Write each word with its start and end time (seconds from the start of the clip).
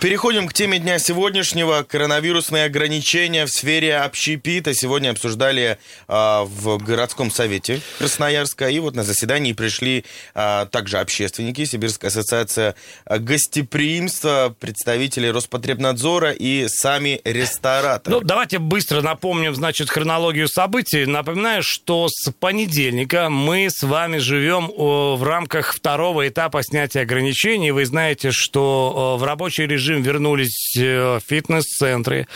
Переходим 0.00 0.48
к 0.48 0.54
теме 0.54 0.78
дня 0.78 0.98
сегодняшнего. 0.98 1.82
Коронавирусные 1.82 2.64
ограничения 2.64 3.44
в 3.44 3.50
сфере 3.50 3.98
общепита 3.98 4.72
сегодня 4.72 5.10
обсуждали 5.10 5.76
э, 6.08 6.40
в 6.42 6.78
городском 6.78 7.30
совете 7.30 7.82
Красноярска. 7.98 8.70
И 8.70 8.78
вот 8.78 8.96
на 8.96 9.02
заседании 9.02 9.52
пришли 9.52 10.06
э, 10.34 10.66
также 10.70 11.00
общественники, 11.00 11.66
Сибирская 11.66 12.10
ассоциация 12.10 12.76
гостеприимства, 13.04 14.56
представители 14.58 15.26
Роспотребнадзора 15.26 16.30
и 16.30 16.66
сами 16.68 17.20
рестораторы. 17.24 18.16
Ну, 18.16 18.22
давайте 18.22 18.58
быстро 18.58 19.02
напомним, 19.02 19.54
значит, 19.54 19.90
хронологию 19.90 20.48
событий. 20.48 21.04
Напоминаю, 21.04 21.62
что 21.62 22.08
с 22.08 22.32
понедельника 22.32 23.28
мы 23.28 23.68
с 23.68 23.82
вами 23.82 24.16
живем 24.16 24.70
в 24.74 25.22
рамках 25.22 25.74
второго 25.74 26.26
этапа 26.26 26.62
снятия 26.62 27.02
ограничений. 27.02 27.70
Вы 27.70 27.84
знаете, 27.84 28.30
что 28.30 29.18
в 29.20 29.24
рабочий 29.24 29.66
режим 29.66 29.89
режим 29.90 30.02
вернулись 30.02 30.76
э, 30.78 31.18
фитнес-центры, 31.26 32.26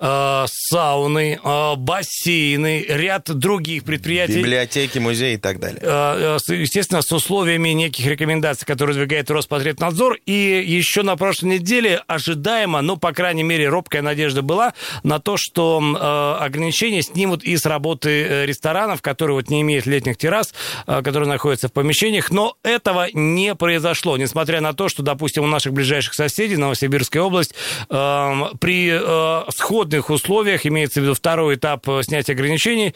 э, 0.00 0.44
сауны, 0.48 1.38
э, 1.42 1.74
бассейны, 1.76 2.84
ряд 2.88 3.30
других 3.30 3.84
предприятий. 3.84 4.38
Библиотеки, 4.38 4.98
музеи 4.98 5.34
и 5.34 5.36
так 5.36 5.60
далее. 5.60 5.80
Естественно, 6.48 7.02
с 7.02 7.12
условиями 7.12 7.70
неких 7.70 8.06
рекомендаций, 8.06 8.66
которые 8.66 8.96
выдвигает 8.96 9.30
Роспотребнадзор. 9.30 10.18
И 10.26 10.64
еще 10.66 11.02
на 11.02 11.16
прошлой 11.16 11.58
неделе 11.58 12.02
ожидаемо, 12.06 12.80
ну, 12.82 12.96
по 12.96 13.12
крайней 13.12 13.42
мере, 13.42 13.68
робкая 13.68 14.02
надежда 14.02 14.42
была 14.42 14.74
на 15.02 15.18
то, 15.18 15.36
что 15.36 16.38
ограничения 16.40 17.02
снимут 17.02 17.44
и 17.44 17.56
с 17.56 17.66
работы 17.66 18.44
ресторанов, 18.46 19.02
которые 19.02 19.36
вот 19.36 19.50
не 19.50 19.60
имеют 19.62 19.86
летних 19.86 20.16
террас, 20.16 20.54
которые 20.86 21.28
находятся 21.28 21.68
в 21.68 21.72
помещениях. 21.72 22.30
Но 22.30 22.56
этого 22.62 23.08
не 23.12 23.54
произошло, 23.54 24.16
несмотря 24.16 24.60
на 24.60 24.72
то, 24.72 24.88
что, 24.88 25.02
допустим, 25.02 25.44
у 25.44 25.46
наших 25.46 25.72
ближайших 25.72 26.14
соседей, 26.14 26.56
Новосибирск, 26.56 27.03
Новосибирская 27.04 27.22
область, 27.22 27.54
эм, 27.90 28.56
при 28.58 28.90
э, 28.92 29.50
сходных 29.50 30.10
условиях, 30.10 30.66
имеется 30.66 31.00
в 31.00 31.04
виду 31.04 31.14
второй 31.14 31.56
этап 31.56 31.88
э, 31.88 32.02
снятия 32.02 32.34
ограничений, 32.34 32.94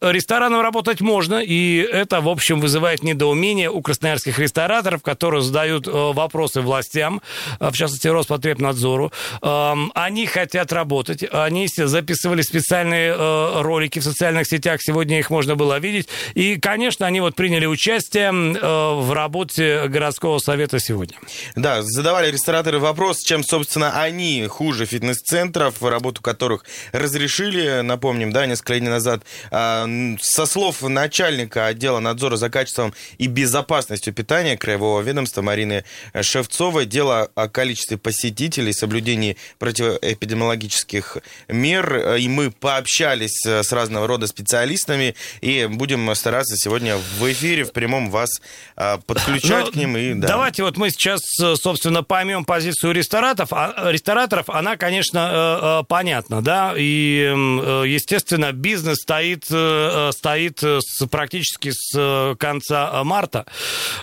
ресторанам 0.00 0.60
работать 0.62 1.00
можно, 1.00 1.42
и 1.42 1.78
это, 1.78 2.20
в 2.20 2.28
общем, 2.28 2.60
вызывает 2.60 3.02
недоумение 3.02 3.70
у 3.70 3.82
красноярских 3.82 4.38
рестораторов, 4.38 5.02
которые 5.02 5.42
задают 5.42 5.86
э, 5.86 5.90
вопросы 5.90 6.60
властям, 6.60 7.20
э, 7.58 7.70
в 7.70 7.74
частности, 7.74 8.08
Роспотребнадзору. 8.08 9.12
Эм, 9.42 9.92
они 9.94 10.26
хотят 10.26 10.72
работать, 10.72 11.24
они 11.30 11.68
записывали 11.76 12.42
специальные 12.42 13.14
э, 13.16 13.62
ролики 13.62 13.98
в 13.98 14.04
социальных 14.04 14.46
сетях, 14.46 14.80
сегодня 14.82 15.18
их 15.18 15.30
можно 15.30 15.56
было 15.56 15.78
видеть, 15.78 16.08
и, 16.34 16.58
конечно, 16.58 17.06
они 17.06 17.20
вот 17.20 17.34
приняли 17.34 17.66
участие 17.66 18.30
в 18.30 19.12
работе 19.12 19.86
городского 19.88 20.38
совета 20.38 20.78
сегодня. 20.78 21.16
Да, 21.56 21.82
задавали 21.82 22.30
рестораторы 22.30 22.78
вопрос, 22.78 23.18
чем, 23.18 23.42
собственно, 23.42 24.00
они 24.00 24.46
хуже 24.46 24.86
фитнес-центров, 24.86 25.82
работу 25.82 26.22
которых 26.22 26.64
разрешили, 26.92 27.80
напомним, 27.80 28.32
да, 28.32 28.46
несколько 28.46 28.78
дней 28.78 28.88
назад, 28.88 29.22
а, 29.50 29.86
со 30.20 30.46
слов 30.46 30.82
начальника 30.82 31.66
отдела 31.66 32.00
надзора 32.00 32.36
за 32.36 32.50
качеством 32.50 32.94
и 33.18 33.26
безопасностью 33.26 34.12
питания 34.12 34.56
Краевого 34.56 35.00
ведомства 35.02 35.42
Марины 35.42 35.84
Шевцовой, 36.20 36.86
дело 36.86 37.30
о 37.34 37.48
количестве 37.48 37.96
посетителей, 37.98 38.72
соблюдении 38.72 39.36
противоэпидемиологических 39.58 41.18
мер. 41.48 42.16
И 42.16 42.28
мы 42.28 42.50
пообщались 42.50 43.44
с 43.44 43.72
разного 43.72 44.06
рода 44.06 44.26
специалистами 44.26 45.14
и 45.40 45.66
будем 45.70 46.12
стараться 46.14 46.56
сегодня 46.56 46.96
в 46.96 47.32
эфире, 47.32 47.64
в 47.64 47.72
прямом 47.72 48.10
вас 48.10 48.40
а, 48.76 48.98
подключать 48.98 49.66
ну, 49.66 49.72
к 49.72 49.74
ним. 49.76 49.96
И, 49.96 50.14
да. 50.14 50.28
Давайте 50.28 50.62
вот 50.62 50.76
мы 50.76 50.90
сейчас, 50.90 51.20
собственно, 51.56 52.02
поймем 52.02 52.44
позицию 52.44 52.92
рестораторов. 52.92 53.52
А, 53.52 53.90
рестораторов, 53.90 54.48
она, 54.48 54.76
конечно, 54.76 55.18
э, 55.18 55.80
э, 55.82 55.84
понятна, 55.86 56.42
да, 56.42 56.74
и, 56.76 57.30
э, 57.30 57.84
естественно, 57.86 58.52
бизнес 58.52 58.98
стоит 59.02 59.44
Э, 59.50 59.79
стоит 60.12 60.62
с, 60.62 61.06
практически 61.06 61.70
с 61.72 61.92
э, 61.96 62.34
конца 62.38 63.02
марта. 63.04 63.46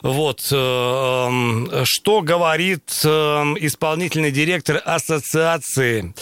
Вот. 0.01 0.47
Э, 0.51 0.55
эм, 0.55 1.69
что 1.83 2.21
говорит 2.21 2.89
исполнительный 2.89 4.31
директор 4.31 4.81
ассоциации, 4.83 6.13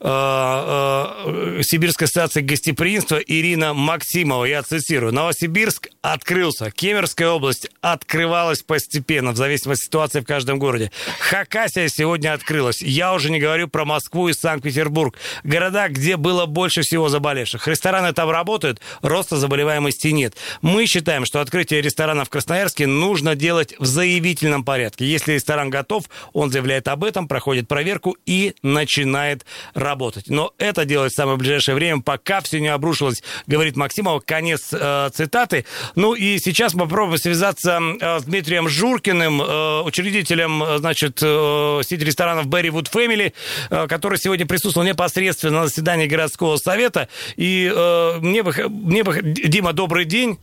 Сибирской 0.00 2.06
ассоциации 2.06 2.40
гостеприимства 2.40 3.16
Ирина 3.16 3.74
Максимова, 3.74 4.44
я 4.44 4.62
цитирую, 4.62 5.12
Новосибирск 5.12 5.88
открылся, 6.02 6.70
Кемерская 6.70 7.28
область 7.28 7.68
открывалась 7.80 8.62
постепенно, 8.62 9.32
в 9.32 9.36
зависимости 9.36 9.70
от 9.70 9.86
ситуации 9.86 10.20
в 10.20 10.24
каждом 10.24 10.58
городе. 10.58 10.90
Хакасия 11.18 11.88
сегодня 11.88 12.32
открылась. 12.32 12.82
Я 12.82 13.12
уже 13.12 13.30
не 13.30 13.40
говорю 13.40 13.68
про 13.68 13.84
Москву 13.84 14.28
и 14.28 14.32
Санкт-Петербург. 14.32 15.16
Города, 15.44 15.88
где 15.88 16.16
было 16.16 16.46
больше 16.46 16.82
всего 16.82 17.08
заболевших. 17.08 17.66
Рестораны 17.68 18.12
там 18.12 18.30
работают, 18.30 18.80
роста 19.02 19.36
заболеваемости 19.36 20.08
нет. 20.08 20.34
Мы 20.62 20.86
считаем, 20.86 21.24
что 21.24 21.40
открытие 21.40 21.80
ресторана 21.80 22.24
в 22.24 22.30
Красноярске 22.30 22.86
нужно 22.86 23.34
делать 23.34 23.74
в 23.78 23.86
заявительном 23.86 24.64
порядке. 24.64 25.04
Если 25.04 25.34
ресторан 25.34 25.70
готов, 25.70 26.04
он 26.32 26.50
заявляет 26.50 26.88
об 26.88 27.04
этом, 27.04 27.28
проходит 27.28 27.68
проверку 27.68 28.16
и 28.26 28.54
начинает 28.62 29.44
работать. 29.74 30.28
Но 30.28 30.52
это 30.58 30.84
делать 30.84 31.12
в 31.12 31.16
самое 31.16 31.36
ближайшее 31.36 31.74
время, 31.74 32.02
пока 32.02 32.40
все 32.40 32.60
не 32.60 32.68
обрушилось, 32.68 33.22
говорит 33.46 33.76
Максимов. 33.76 34.22
Конец 34.24 34.68
э, 34.72 35.10
цитаты. 35.14 35.64
Ну 35.94 36.14
и 36.14 36.38
сейчас 36.38 36.74
мы 36.74 36.84
попробуем 36.84 37.18
связаться 37.18 37.80
э, 37.80 38.20
с 38.20 38.24
Дмитрием 38.24 38.68
Журкиным, 38.68 39.40
э, 39.40 39.82
учредителем, 39.82 40.62
э, 40.62 40.78
значит, 40.78 41.18
э, 41.22 41.80
сети 41.84 42.04
ресторанов 42.04 42.46
Berrywood 42.46 42.90
Family, 42.92 43.32
э, 43.70 43.86
который 43.86 44.18
сегодня 44.18 44.46
присутствовал 44.46 44.86
непосредственно 44.86 45.60
на 45.60 45.66
заседании 45.68 46.06
городского 46.06 46.56
совета. 46.56 47.08
И 47.36 47.70
э, 47.74 48.18
мне 48.20 48.42
бы... 48.42 48.52
Дима, 48.90 49.72
добрый 49.72 50.04
день. 50.04 50.36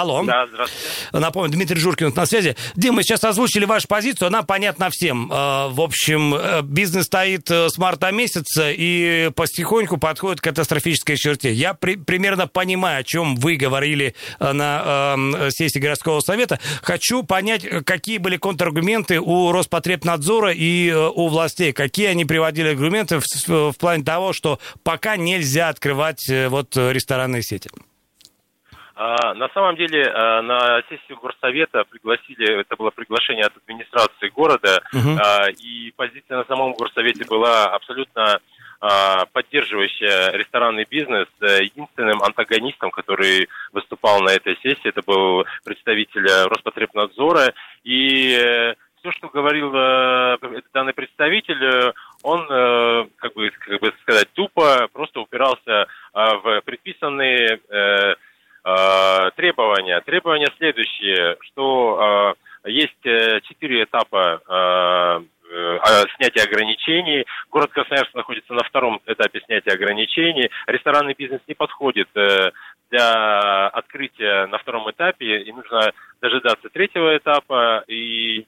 Алло. 0.00 0.22
Да, 0.22 0.46
здравствуйте. 0.46 0.86
Напомню, 1.12 1.50
Дмитрий 1.50 1.80
Журкин 1.80 2.12
на 2.14 2.24
связи. 2.24 2.54
Дим, 2.76 2.94
мы 2.94 3.02
сейчас 3.02 3.24
озвучили 3.24 3.64
вашу 3.64 3.88
позицию, 3.88 4.28
она 4.28 4.44
понятна 4.44 4.90
всем. 4.90 5.30
Э, 5.32 5.68
в 5.70 5.80
общем, 5.80 6.34
э, 6.34 6.62
бизнес 6.62 7.06
стоит 7.06 7.50
э, 7.50 7.68
с 7.68 7.78
марта 7.78 8.12
месяца 8.12 8.70
и 8.70 9.30
потихоньку 9.34 9.96
подходит 9.96 10.40
к 10.40 10.44
катастрофической 10.44 11.16
черте. 11.16 11.52
Я 11.52 11.74
при, 11.74 11.96
примерно 11.96 12.46
понимаю, 12.46 13.00
о 13.00 13.02
чем 13.02 13.34
вы 13.34 13.56
говорили 13.56 14.14
на 14.38 15.16
э, 15.18 15.50
сессии 15.50 15.80
городского 15.80 16.20
совета. 16.20 16.60
Хочу 16.82 17.24
понять, 17.24 17.66
какие 17.84 18.18
были 18.18 18.36
контраргументы 18.36 19.20
у 19.20 19.50
Роспотребнадзора 19.50 20.52
и 20.52 20.92
у 20.92 21.26
властей. 21.26 21.72
Какие 21.72 22.06
они 22.06 22.24
приводили 22.24 22.68
аргументы 22.68 23.18
в, 23.18 23.72
в 23.72 23.76
плане 23.76 24.04
того, 24.04 24.32
что 24.32 24.60
пока 24.84 25.16
нельзя 25.16 25.70
открывать 25.70 26.24
вот 26.48 26.76
ресторанные 26.76 27.42
сети? 27.42 27.68
А, 29.00 29.32
на 29.34 29.48
самом 29.50 29.76
деле 29.76 30.10
а, 30.12 30.42
на 30.42 30.82
сессию 30.88 31.18
горсовета 31.18 31.84
пригласили, 31.84 32.60
это 32.60 32.74
было 32.74 32.90
приглашение 32.90 33.44
от 33.44 33.56
администрации 33.56 34.28
города, 34.28 34.82
угу. 34.92 35.16
и 35.62 35.92
позиция 35.94 36.38
на 36.38 36.44
самом 36.44 36.72
горсовете 36.72 37.24
была 37.24 37.66
абсолютно 37.66 38.40
поддерживающая 39.32 40.30
ресторанный 40.36 40.86
бизнес. 40.88 41.26
Единственным 41.40 42.22
антагонистом, 42.22 42.92
который 42.92 43.48
выступал 43.72 44.20
на 44.20 44.30
этой 44.30 44.56
сессии, 44.62 44.88
это 44.88 45.02
был 45.04 45.44
представитель 45.64 46.24
Роспотребнадзора. 46.46 47.54
И 47.82 48.38
э, 48.40 48.74
все, 49.00 49.10
что 49.10 49.30
говорил 49.30 49.72
э, 49.74 50.38
данный 50.72 50.92
представитель, 50.92 51.92
он, 52.22 52.46
э, 52.48 53.06
как 53.16 53.34
бы, 53.34 53.50
как 53.50 53.80
бы 53.80 53.92
сказать, 54.02 54.28
тупо 54.34 54.88
просто 54.92 55.22
упирался 55.22 55.88
в 56.14 56.60
предписанные 56.64 57.58
Э, 57.70 58.14
требования. 59.36 60.00
Требования 60.02 60.48
следующие, 60.56 61.36
что 61.40 62.34
э, 62.64 62.70
есть 62.70 63.04
э, 63.06 63.40
четыре 63.42 63.84
этапа 63.84 65.22
снятия 66.16 66.44
ограничений. 66.44 67.24
Город 67.50 67.70
Красноярск 67.72 68.12
находится 68.12 68.52
на 68.52 68.62
втором 68.64 69.00
этапе 69.06 69.40
снятия 69.46 69.72
ограничений. 69.72 70.50
Ресторанный 70.66 71.14
бизнес 71.14 71.40
не 71.48 71.54
подходит 71.54 72.06
для 72.12 73.68
открытия 73.68 74.46
на 74.48 74.58
втором 74.58 74.90
этапе, 74.90 75.40
и 75.40 75.52
нужно 75.52 75.92
дожидаться 76.20 76.68
третьего 76.68 77.16
этапа, 77.16 77.82
и 77.86 78.46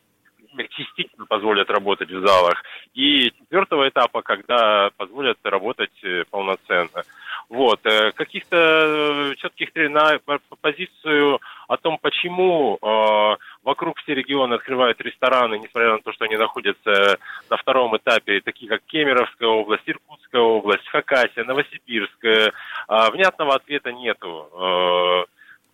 частично 0.68 1.24
позволят 1.26 1.70
работать 1.70 2.10
в 2.10 2.26
залах, 2.26 2.62
и 2.92 3.32
четвертого 3.38 3.88
этапа, 3.88 4.20
когда 4.20 4.90
позволят 4.98 5.38
работать 5.42 6.04
полноценно. 6.30 7.02
Вот. 7.50 7.84
Э, 7.84 8.12
каких-то 8.12 9.34
четких 9.38 9.70
на 9.74 10.20
позицию 10.60 11.40
о 11.66 11.76
том, 11.76 11.98
почему 12.00 12.78
э, 12.80 13.36
вокруг 13.64 13.98
все 13.98 14.14
регионы 14.14 14.54
открывают 14.54 15.00
рестораны, 15.00 15.58
несмотря 15.58 15.94
на 15.94 15.98
то, 15.98 16.12
что 16.12 16.26
они 16.26 16.36
находятся 16.36 17.18
на 17.50 17.56
втором 17.56 17.96
этапе, 17.96 18.40
такие 18.40 18.68
как 18.68 18.82
Кемеровская 18.86 19.48
область, 19.48 19.82
Иркутская 19.84 20.40
область, 20.40 20.86
Хакасия, 20.86 21.42
Новосибирск, 21.42 22.24
э, 22.24 22.52
внятного 22.86 23.56
ответа 23.56 23.92
нету. 23.92 25.26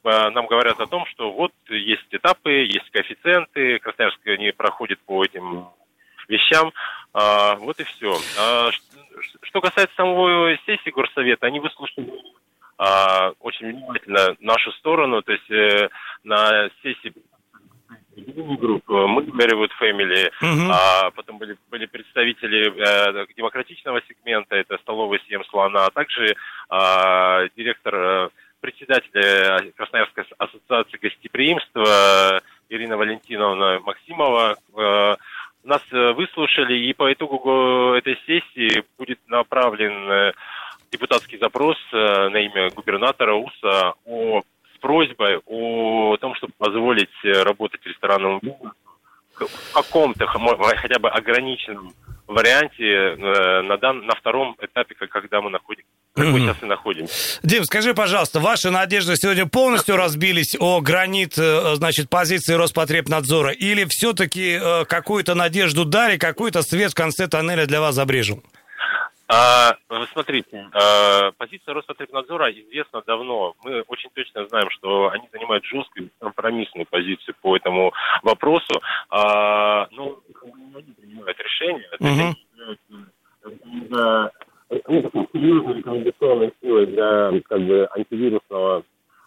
Э, 0.02 0.30
нам 0.30 0.46
говорят 0.46 0.80
о 0.80 0.86
том, 0.86 1.04
что 1.06 1.30
вот 1.30 1.52
есть 1.68 2.06
этапы, 2.10 2.52
есть 2.52 2.88
коэффициенты, 2.90 3.80
Красноярск 3.80 4.20
не 4.38 4.50
проходит 4.52 4.98
по 5.00 5.22
этим 5.22 5.66
вещам. 6.28 6.72
А, 7.12 7.56
вот 7.56 7.80
и 7.80 7.84
все. 7.84 8.16
А, 8.38 8.70
что 9.42 9.60
касается 9.60 9.94
самого 9.96 10.56
сессии 10.66 10.90
горсовета, 10.90 11.46
они 11.46 11.60
выслушали 11.60 12.12
а, 12.78 13.32
очень 13.40 13.72
внимательно 13.72 14.36
нашу 14.40 14.70
сторону, 14.72 15.22
то 15.22 15.32
есть 15.32 15.50
э, 15.50 15.88
на 16.24 16.68
сессии 16.82 17.12
групп, 18.16 18.82
мы, 18.88 19.22
Merrywood 19.22 19.70
Family, 19.80 20.30
uh-huh. 20.42 20.70
а 20.70 21.10
потом 21.10 21.38
были, 21.38 21.56
были 21.70 21.86
представители 21.86 22.68
э, 22.68 23.26
демократичного 23.36 24.00
сегмента, 24.08 24.56
это 24.56 24.78
столовый 24.78 25.20
съем 25.26 25.44
слона, 25.44 25.86
а 25.86 25.90
также 25.90 26.26
э, 26.26 27.48
директор, 27.56 27.94
э, 27.94 28.28
председатель 28.60 29.72
Красноярской 29.76 30.24
ассоциации 30.38 30.98
гостеприимства 30.98 32.42
Ирина 32.68 32.96
Валентиновна 32.96 33.80
Максимова. 33.80 34.56
Э, 34.76 35.16
нас 35.66 35.82
э, 35.90 36.12
выслушали, 36.12 36.74
и 36.74 36.92
по 36.92 37.12
итогу 37.12 37.94
этой 37.94 38.16
сессии 38.26 38.84
будет 38.98 39.18
направлен 39.26 40.10
э, 40.10 40.32
депутатский 40.90 41.38
запрос 41.38 41.76
э, 41.92 42.28
на 42.28 42.38
имя 42.38 42.70
губернатора 42.70 43.34
УСА 43.34 43.94
о, 44.04 44.42
с 44.74 44.78
просьбой 44.80 45.40
о 45.44 46.16
том, 46.18 46.34
чтобы 46.36 46.52
позволить 46.56 47.10
работать 47.22 47.84
ресторанному 47.84 48.40
бизнесу 48.40 48.72
в 49.38 49.74
каком-то 49.74 50.26
хотя 50.26 50.98
бы 50.98 51.10
ограниченном 51.10 51.92
варианте 52.26 53.16
на, 53.62 53.76
дан, 53.76 54.06
на 54.06 54.14
втором 54.14 54.56
этапе, 54.60 54.94
когда 54.94 55.40
мы 55.40 55.50
находимся 55.50 55.88
как 56.14 56.26
мы 56.28 56.40
сейчас 56.40 56.62
и 56.62 56.66
находимся. 56.66 57.40
Дим, 57.42 57.64
скажи, 57.64 57.92
пожалуйста, 57.92 58.40
ваши 58.40 58.70
надежды 58.70 59.16
сегодня 59.16 59.44
полностью 59.44 59.96
разбились 59.96 60.56
о 60.58 60.80
гранит, 60.80 61.34
значит, 61.34 62.08
позиции 62.08 62.54
Роспотребнадзора, 62.54 63.50
или 63.50 63.84
все-таки 63.84 64.58
какую-то 64.88 65.34
надежду 65.34 65.84
дали, 65.84 66.16
какой-то 66.16 66.62
свет 66.62 66.92
в 66.92 66.94
конце 66.94 67.28
тоннеля 67.28 67.66
для 67.66 67.82
вас 67.82 67.94
забрежил? 67.94 68.42
А, 69.28 69.76
вы 69.88 70.06
смотрите, 70.06 70.68
а, 70.72 71.32
позиция 71.32 71.74
Роспотребнадзора 71.74 72.52
известна 72.52 73.02
давно. 73.06 73.54
Мы 73.64 73.82
очень 73.88 74.10
точно 74.14 74.46
знаем, 74.46 74.70
что 74.70 75.10
они 75.10 75.28
занимают 75.32 75.64
жесткую 75.64 76.10
компромиссную 76.20 76.86
позицию 76.86 77.34
по 77.42 77.56
этому 77.56 77.92
вопросу. 78.22 78.80
А, 79.10 79.88
но 79.90 80.20
они 80.76 80.92
принимают 80.92 81.38
решения. 81.40 81.88
Угу. 81.98 82.36
Ну, 84.88 85.02
такой 85.02 85.28
серьезной 85.32 85.74
рекомендационной 85.74 86.52
силой 86.60 86.86
для 86.86 87.32
как 87.48 87.60
бы 87.62 87.88
антивирусного 87.96 88.84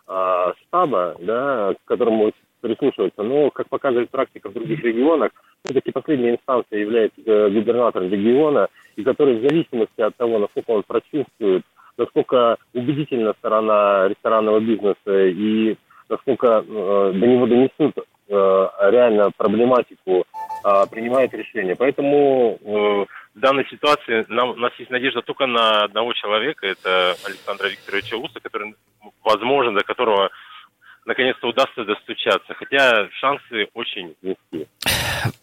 а, 0.07 0.53
штаба, 0.53 1.15
да, 1.19 1.73
к 1.73 1.87
которому 1.87 2.31
прислушиваться. 2.61 3.23
Но, 3.23 3.49
как 3.51 3.69
показывает 3.69 4.09
практика 4.09 4.49
в 4.49 4.53
других 4.53 4.83
регионах, 4.83 5.31
все-таки 5.63 5.91
последняя 5.91 6.31
инстанция 6.31 6.79
является 6.79 7.21
э, 7.25 7.49
губернатором 7.49 8.11
региона, 8.11 8.67
и 8.95 9.03
который 9.03 9.37
в 9.37 9.47
зависимости 9.47 10.01
от 10.01 10.15
того, 10.15 10.39
насколько 10.39 10.71
он 10.71 10.83
прочувствует, 10.83 11.63
насколько 11.97 12.57
убедительна 12.73 13.33
сторона 13.39 14.07
ресторанного 14.07 14.59
бизнеса 14.59 15.27
и 15.27 15.75
насколько 16.09 16.47
э, 16.47 17.11
до 17.13 17.27
него 17.27 17.45
донесут 17.45 17.97
э, 17.97 18.67
реально 18.89 19.31
проблематику, 19.35 20.25
э, 20.63 20.85
принимает 20.91 21.33
решение. 21.33 21.75
Поэтому 21.75 22.57
э, 22.61 23.05
в 23.35 23.39
данной 23.39 23.65
ситуации 23.69 24.25
нам, 24.29 24.51
у 24.51 24.55
нас 24.55 24.71
есть 24.79 24.91
надежда 24.91 25.21
только 25.21 25.45
на 25.45 25.83
одного 25.83 26.13
человека, 26.13 26.67
это 26.67 27.15
Александра 27.25 27.67
Викторовича 27.67 28.17
Уса, 28.17 28.39
который, 28.39 28.75
возможно, 29.23 29.73
до 29.73 29.83
которого 29.83 30.29
наконец-то 31.05 31.47
удастся 31.47 31.85
достучаться. 31.85 32.53
Хотя 32.53 33.07
шансы 33.19 33.67
очень 33.73 34.15
низкие. 34.21 34.67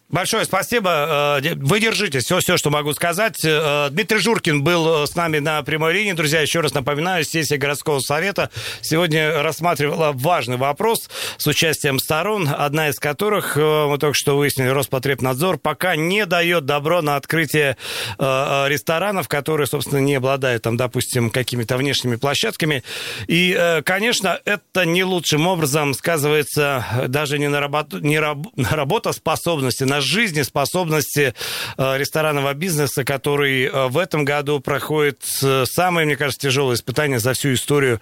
Большое 0.09 0.45
спасибо. 0.45 1.41
Э, 1.43 1.55
вы 1.57 1.81
держите. 1.81 2.19
Все, 2.19 2.39
все, 2.39 2.55
что 2.55 2.69
могу 2.69 2.93
сказать. 2.93 3.43
Э, 3.43 3.89
Дмитрий 3.91 4.19
Журкин 4.19 4.63
был 4.63 5.03
э, 5.03 5.05
с 5.05 5.15
нами 5.15 5.39
на 5.39 5.61
прямой 5.63 5.91
линии. 5.95 6.13
Друзья, 6.13 6.39
еще 6.39 6.61
раз 6.61 6.73
напоминаю, 6.73 7.25
сессия 7.25 7.57
городского 7.57 7.99
совета 7.99 8.49
сегодня 8.79 9.43
рассматривала 9.43 10.13
важный 10.13 10.55
вопрос 10.55 11.09
с 11.35 11.45
участием 11.45 11.99
сторон, 11.99 12.47
одна 12.47 12.87
из 12.87 12.99
которых, 12.99 13.57
мы 13.57 13.97
только 13.99 14.13
что 14.13 14.37
выяснили, 14.37 14.69
Роспотребнадзор 14.69 15.57
пока 15.57 15.97
не 15.97 16.25
дает 16.25 16.65
добро 16.65 17.01
на 17.01 17.17
открытие 17.17 17.75
ресторанов, 18.17 19.27
которые, 19.27 19.67
собственно, 19.67 19.99
не 19.99 20.15
обладают, 20.15 20.63
там, 20.63 20.77
допустим, 20.77 21.29
какими-то 21.29 21.75
внешними 21.77 22.15
площадками. 22.15 22.83
И, 23.27 23.81
конечно, 23.85 24.39
это 24.45 24.85
не 24.85 25.03
лучшим 25.03 25.47
образом 25.47 25.93
сказывается 25.93 26.85
даже 27.07 27.39
не 27.39 27.49
на, 27.49 27.59
работу, 27.59 27.99
не 27.99 28.19
раб, 28.19 28.39
на 28.55 28.69
работоспособности, 28.69 29.83
на 29.83 29.96
жизнеспособности 30.01 31.33
э, 31.77 31.97
ресторанного 31.97 32.53
бизнеса, 32.53 33.03
который 33.03 33.65
э, 33.65 33.87
в 33.87 33.97
этом 33.97 34.25
году 34.25 34.59
проходит 34.59 35.23
э, 35.41 35.65
самое, 35.65 36.05
мне 36.05 36.15
кажется, 36.15 36.47
тяжелое 36.47 36.75
испытание 36.75 37.19
за 37.19 37.33
всю 37.33 37.53
историю 37.53 38.01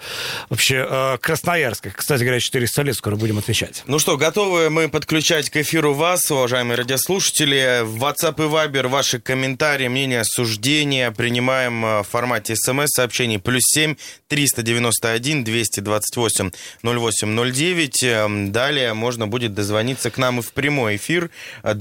вообще 0.50 1.18
Красноярска. 1.22 1.92
Кстати 1.92 2.22
говоря, 2.22 2.40
400 2.40 2.82
лет 2.84 2.96
скоро 2.96 3.16
будем 3.16 3.38
отмечать. 3.38 3.84
Ну 3.88 4.00
что, 4.00 4.18
готовы 4.18 4.70
мы 4.70 4.90
подключать 4.90 5.50
к 5.50 5.58
эфиру 5.58 5.94
вас, 5.94 6.30
уважаемые 6.32 6.78
радиослушатели. 6.78 7.82
В 7.84 8.04
WhatsApp 8.04 8.36
и 8.38 8.48
Viber 8.48 8.88
ваши 8.88 9.20
комментарии, 9.20 9.88
мнения, 9.88 10.24
суждения 10.24 11.12
принимаем 11.12 12.02
в 12.02 12.04
формате 12.04 12.56
смс-сообщений 12.56 13.40
плюс 13.40 13.64
7 13.66 13.96
391 14.28 15.44
228 15.44 16.52
0809. 16.84 18.52
Далее 18.52 18.94
можно 18.94 19.28
будет 19.28 19.54
дозвониться 19.54 20.10
к 20.12 20.18
нам 20.18 20.40
и 20.40 20.42
в 20.42 20.52
прямой 20.52 20.96
эфир 20.96 21.30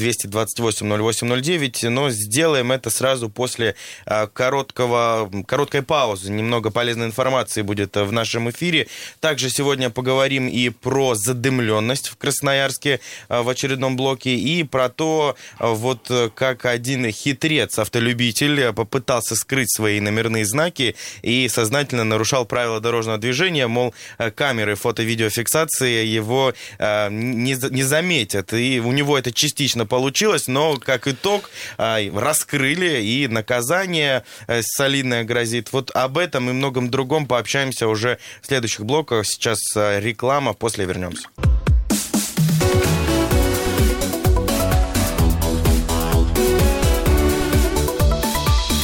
228-08-09, 0.04 1.88
но 1.88 2.10
сделаем 2.10 2.72
это 2.72 2.90
сразу 2.90 3.28
после 3.28 3.74
а, 4.06 4.26
короткого, 4.26 5.30
короткой 5.46 5.82
паузы. 5.82 6.30
Немного 6.30 6.70
полезной 6.70 7.06
информации 7.06 7.62
будет 7.62 7.96
в 7.96 8.12
нашем 8.12 8.50
эфире. 8.50 8.88
Также 9.20 9.50
сегодня 9.50 9.90
поговорим 9.90 10.48
и 10.48 10.68
про 10.68 11.14
задымленность 11.14 12.08
в 12.08 12.16
Красноярске 12.16 13.00
а, 13.28 13.42
в 13.42 13.48
очередном 13.48 13.96
блоке, 13.96 14.34
и 14.34 14.62
про 14.64 14.88
то, 14.88 15.36
а, 15.58 15.68
вот 15.70 16.10
как 16.34 16.66
один 16.66 17.10
хитрец, 17.10 17.78
автолюбитель, 17.78 18.72
попытался 18.72 19.36
скрыть 19.36 19.75
свои 19.75 20.00
номерные 20.00 20.44
знаки 20.44 20.96
и 21.23 21.49
сознательно 21.49 22.04
нарушал 22.04 22.44
правила 22.44 22.80
дорожного 22.80 23.18
движения, 23.18 23.66
мол, 23.66 23.94
камеры 24.34 24.75
фото-видеофиксации 24.75 26.04
его 26.04 26.54
не, 26.78 27.70
не 27.70 27.82
заметят, 27.82 28.52
и 28.52 28.80
у 28.80 28.92
него 28.92 29.18
это 29.18 29.32
частично 29.32 29.87
получилось, 29.94 30.48
но 30.48 30.76
как 30.76 31.06
итог 31.06 31.50
а, 31.78 32.00
раскрыли 32.12 33.00
и 33.00 33.28
наказание 33.28 34.24
э, 34.48 34.60
солидное 34.62 35.22
грозит. 35.22 35.72
Вот 35.72 35.92
об 35.94 36.18
этом 36.18 36.50
и 36.50 36.52
многом 36.52 36.90
другом 36.90 37.28
пообщаемся 37.28 37.86
уже 37.86 38.18
в 38.42 38.46
следующих 38.48 38.84
блоках. 38.84 39.24
Сейчас 39.24 39.60
э, 39.76 40.00
реклама, 40.00 40.52
после 40.52 40.84
вернемся. 40.84 41.28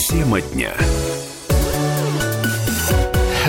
Тема 0.08 0.40
дня. 0.40 0.72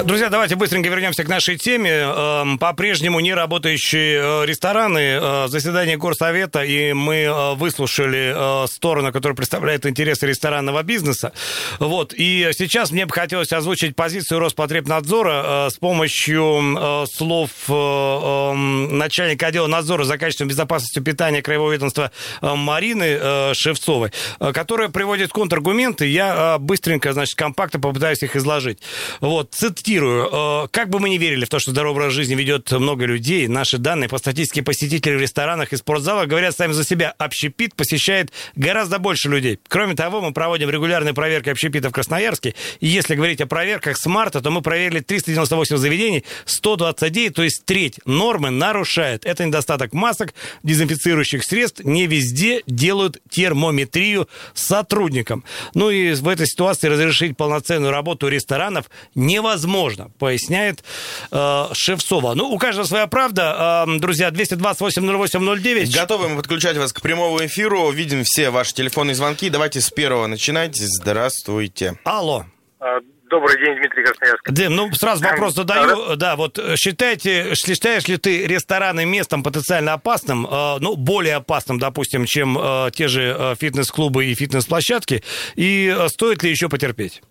Друзья, 0.04 0.30
давайте 0.30 0.56
быстренько 0.56 0.90
вернемся 0.90 1.24
к 1.24 1.28
нашей 1.28 1.58
теме. 1.58 1.92
Эм, 1.92 2.58
по-прежнему 2.58 3.20
не 3.20 3.36
работающие 3.36 4.20
э, 4.20 4.46
рестораны, 4.48 5.20
э, 5.22 5.48
заседание 5.48 5.96
Горсовета, 5.98 6.64
и 6.64 6.94
мы 6.94 7.18
э, 7.18 7.54
выслушали 7.56 8.66
сторону, 8.68 9.12
которая 9.12 9.36
представляет 9.36 9.86
интересы 9.86 10.26
ресторанного 10.26 10.82
бизнеса. 10.82 11.34
Вот. 11.80 12.14
И 12.16 12.50
сейчас 12.58 12.92
мне 12.92 13.06
бы 13.06 13.14
хотелось 13.14 13.54
озвучить 13.54 13.96
позицию 13.96 14.40
Роспотребнадзора 14.40 15.70
с 15.70 15.76
помощью 15.76 17.06
слов 17.12 17.52
эм, 17.68 18.98
начальника 18.98 19.48
отдела 19.48 19.68
надзора 19.68 20.04
за 20.04 20.18
качеством 20.18 20.48
безопасности 20.48 21.00
питания 21.00 21.42
Краевого 21.42 21.74
ведомства 21.74 22.12
Марины 22.42 23.54
Шевцовой, 23.54 24.12
которая 24.40 24.90
приводит 24.90 25.32
контраргументы. 25.32 26.08
Я 26.08 26.58
быстренько, 26.60 27.14
значит, 27.14 27.36
компактно 27.36 27.80
попытаюсь 27.80 28.24
их 28.24 28.36
изложить. 28.36 28.80
Вот. 29.20 29.54
Цитирую 29.54 29.91
цитирую, 29.92 30.30
э, 30.32 30.68
как 30.72 30.90
бы 30.90 31.00
мы 31.00 31.10
ни 31.10 31.18
верили 31.18 31.44
в 31.44 31.50
то, 31.50 31.60
что 31.60 31.72
здоровый 31.72 32.04
образ 32.04 32.14
жизни 32.14 32.34
ведет 32.34 32.72
много 32.72 33.06
людей, 33.06 33.48
наши 33.48 33.78
данные 33.78 34.08
по 34.08 34.18
статистике 34.18 34.64
посетителей 34.64 35.18
в 35.18 35.22
ресторанах 35.22 35.74
и 35.74 35.78
спортзалах 35.78 36.28
говорят 36.28 36.56
сами 36.56 36.72
за 36.72 36.86
себя. 36.86 37.14
Общепит 37.18 37.76
посещает 37.76 38.32
гораздо 38.56 39.00
больше 39.00 39.28
людей. 39.28 39.60
Кроме 39.68 39.96
того, 39.96 40.22
мы 40.22 40.32
проводим 40.32 40.70
регулярные 40.70 41.14
проверки 41.14 41.50
общепита 41.50 41.90
в 41.90 41.92
Красноярске. 41.92 42.56
И 42.80 42.88
если 42.88 43.16
говорить 43.16 43.42
о 43.42 43.48
проверках 43.48 43.98
с 43.98 44.06
марта, 44.06 44.40
то 44.40 44.50
мы 44.50 44.62
проверили 44.62 45.02
398 45.02 45.76
заведений, 45.76 46.24
129, 46.46 47.34
то 47.34 47.44
есть 47.44 47.66
треть 47.66 48.00
нормы 48.06 48.50
нарушает. 48.50 49.26
Это 49.26 49.46
недостаток 49.46 49.92
масок, 49.92 50.34
дезинфицирующих 50.64 51.44
средств. 51.44 51.84
Не 51.84 52.08
везде 52.08 52.62
делают 52.66 53.18
термометрию 53.30 54.30
сотрудникам. 54.54 55.44
Ну 55.74 55.90
и 55.90 56.14
в 56.14 56.28
этой 56.30 56.48
ситуации 56.48 56.88
разрешить 56.88 57.36
полноценную 57.36 57.92
работу 57.92 58.30
ресторанов 58.30 58.86
невозможно, 59.16 59.81
поясняет 60.20 60.84
э, 61.32 61.66
Шевцова. 61.74 62.34
Ну, 62.36 62.50
у 62.50 62.58
каждого 62.58 62.86
своя 62.86 63.08
правда. 63.08 63.86
Э, 63.88 64.00
друзья, 64.00 64.30
228-08-09. 64.30 65.94
Готовы 65.94 66.30
мы 66.30 66.38
подключать 66.38 66.78
вас 66.78 66.94
к 66.94 67.02
прямому 67.02 67.46
эфиру. 67.46 67.90
Видим 67.92 68.24
все 68.24 68.50
ваши 68.50 68.74
телефонные 68.74 69.16
звонки. 69.16 69.50
Давайте 69.50 69.82
с 69.82 69.90
первого 69.90 70.28
начинать. 70.28 70.76
Здравствуйте. 70.76 71.98
Алло. 72.04 72.46
А, 72.80 73.00
Добрый 73.32 73.58
день, 73.66 73.78
Дмитрий 73.78 74.04
Красноярск. 74.04 74.52
Дим, 74.52 74.76
ну 74.76 74.92
сразу 74.94 75.24
вопрос 75.24 75.54
задаю. 75.54 76.18
Да, 76.18 76.36
вот 76.36 76.60
э, 76.60 76.76
считаете, 76.76 77.56
считаешь 77.56 78.06
ли 78.10 78.18
ты 78.18 78.46
рестораны 78.46 79.06
местом 79.06 79.42
потенциально 79.42 79.94
опасным, 79.94 80.46
э, 80.46 80.78
ну, 80.82 80.98
более 80.98 81.36
опасным, 81.36 81.80
допустим, 81.80 82.26
чем 82.26 82.58
э, 82.60 82.92
те 82.94 83.08
же 83.08 83.34
э, 83.40 83.56
фитнес-клубы 83.58 84.26
и 84.26 84.36
фитнес-площадки, 84.36 85.24
и 85.56 85.96
э, 85.98 86.10
стоит 86.10 86.44
ли 86.44 86.50
еще 86.50 86.68
потерпеть? 86.68 87.22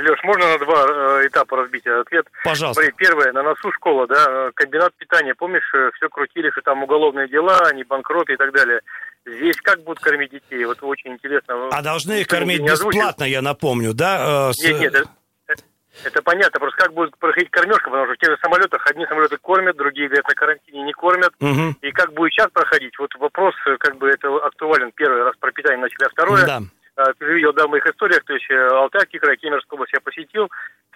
Леш, 0.00 0.22
можно 0.22 0.48
на 0.48 0.58
два 0.58 0.86
э, 0.86 1.26
этапа 1.26 1.56
разбить 1.56 1.86
ответ? 1.86 2.26
Пожалуйста. 2.44 2.82
Смотри, 2.82 2.96
первое, 2.96 3.32
на 3.32 3.42
носу 3.42 3.72
школа, 3.72 4.06
да, 4.06 4.26
э, 4.28 4.52
комбинат 4.54 4.94
питания, 4.94 5.34
помнишь, 5.34 5.68
э, 5.74 5.90
все 5.96 6.08
крутили, 6.08 6.50
что 6.50 6.62
там 6.62 6.82
уголовные 6.82 7.28
дела, 7.28 7.58
они 7.66 7.84
банкроты 7.84 8.34
и 8.34 8.36
так 8.36 8.52
далее. 8.52 8.80
Здесь 9.26 9.56
как 9.60 9.82
будут 9.82 10.00
кормить 10.00 10.30
детей? 10.30 10.64
Вот 10.64 10.78
очень 10.82 11.12
интересно. 11.12 11.68
А 11.70 11.82
должны 11.82 12.20
их 12.20 12.28
кормить 12.28 12.62
бесплатно, 12.62 13.24
я 13.24 13.42
напомню, 13.42 13.92
да? 13.92 14.52
Нет, 14.58 14.80
нет, 14.80 15.06
это, 16.04 16.22
понятно, 16.22 16.60
просто 16.60 16.84
как 16.84 16.94
будет 16.94 17.16
проходить 17.18 17.50
кормежка, 17.50 17.90
потому 17.90 18.06
что 18.06 18.14
в 18.14 18.18
тех 18.18 18.30
же 18.30 18.38
самолетах 18.40 18.86
одни 18.86 19.04
самолеты 19.06 19.36
кормят, 19.38 19.76
другие, 19.76 20.06
говорят, 20.06 20.28
на 20.28 20.34
карантине 20.34 20.82
не 20.82 20.92
кормят. 20.92 21.32
Мгм. 21.40 21.76
И 21.80 21.90
как 21.90 22.12
будет 22.12 22.32
сейчас 22.32 22.48
проходить? 22.52 22.96
Вот 22.98 23.12
вопрос, 23.16 23.54
как 23.80 23.96
бы 23.96 24.08
это 24.08 24.28
актуален 24.36 24.92
первый 24.92 25.24
раз 25.24 25.34
про 25.40 25.50
питание 25.50 25.80
начали, 25.80 26.04
а 26.04 26.10
второе, 26.10 26.46
Да. 26.46 26.62
Видел, 27.20 27.52
да, 27.52 27.66
в 27.66 27.70
моих 27.70 27.86
историях, 27.86 28.24
то 28.24 28.34
есть 28.34 28.50
э, 28.50 28.56
Алтайский 28.56 29.20
край, 29.20 29.36
Кемеровскую 29.36 29.76
область 29.76 29.92
я 29.92 30.00
посетил, 30.00 30.48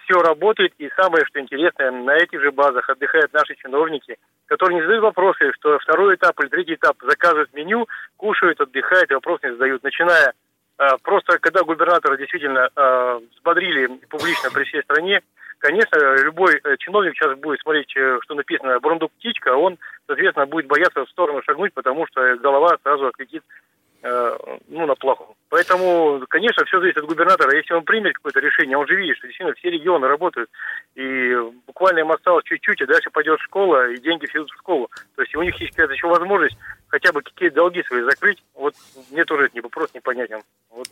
все 0.03 0.21
работает, 0.21 0.73
и 0.77 0.89
самое, 0.97 1.25
что 1.25 1.39
интересное, 1.39 1.91
на 1.91 2.15
этих 2.15 2.41
же 2.41 2.51
базах 2.51 2.89
отдыхают 2.89 3.31
наши 3.31 3.55
чиновники, 3.55 4.17
которые 4.47 4.75
не 4.75 4.81
задают 4.81 5.03
вопросы, 5.03 5.51
что 5.53 5.79
второй 5.79 6.15
этап 6.15 6.37
или 6.41 6.49
третий 6.49 6.73
этап 6.73 6.97
заказывают 7.01 7.53
меню, 7.53 7.87
кушают, 8.17 8.59
отдыхают, 8.59 9.11
и 9.11 9.13
вопрос 9.13 9.41
не 9.43 9.51
задают, 9.51 9.81
начиная 9.83 10.33
а, 10.77 10.97
просто, 10.97 11.39
когда 11.39 11.63
губернатора 11.63 12.17
действительно 12.17 12.69
а, 12.75 13.19
взбодрили 13.35 13.87
публично 14.09 14.49
при 14.51 14.65
всей 14.65 14.81
стране, 14.83 15.21
конечно, 15.63 15.97
любой 16.21 16.59
э, 16.61 16.75
чиновник 16.79 17.13
сейчас 17.15 17.37
будет 17.39 17.61
смотреть, 17.61 17.95
э, 17.95 18.19
что 18.23 18.35
написано 18.35 18.81
«Бурундук 18.81 19.13
птичка», 19.13 19.55
он, 19.55 19.77
соответственно, 20.07 20.45
будет 20.45 20.67
бояться 20.67 21.05
в 21.05 21.09
сторону 21.09 21.41
шагнуть, 21.43 21.73
потому 21.73 22.05
что 22.07 22.35
голова 22.35 22.77
сразу 22.83 23.07
отлетит 23.07 23.43
э, 23.43 23.82
ну, 24.03 24.85
на 24.85 24.95
плохо. 24.95 25.25
Поэтому, 25.49 26.21
конечно, 26.29 26.65
все 26.65 26.79
зависит 26.79 26.97
от 26.97 27.05
губернатора. 27.05 27.55
Если 27.55 27.73
он 27.73 27.83
примет 27.83 28.15
какое-то 28.15 28.39
решение, 28.39 28.77
он 28.77 28.87
же 28.87 28.95
видит, 28.95 29.15
что 29.17 29.27
действительно 29.27 29.55
все 29.55 29.69
регионы 29.69 30.07
работают. 30.07 30.49
И 30.95 31.35
буквально 31.65 31.99
им 31.99 32.11
осталось 32.11 32.43
чуть-чуть, 32.43 32.81
и 32.81 32.85
дальше 32.85 33.09
пойдет 33.11 33.39
школа, 33.39 33.89
и 33.89 33.99
деньги 33.99 34.25
все 34.25 34.39
идут 34.39 34.51
в 34.51 34.57
школу. 34.57 34.89
То 35.15 35.21
есть 35.21 35.35
у 35.35 35.41
них 35.41 35.55
есть 35.61 35.71
какая-то 35.71 35.93
еще 35.93 36.07
возможность 36.07 36.57
хотя 36.87 37.11
бы 37.11 37.21
какие-то 37.21 37.55
долги 37.55 37.83
свои 37.83 38.01
закрыть. 38.01 38.43
Вот 38.55 38.73
мне 39.11 39.23
тоже 39.25 39.45
это 39.45 39.55
не 39.55 39.61
вопрос 39.61 39.93
непонятен. 39.93 40.41
Вот 40.69 40.87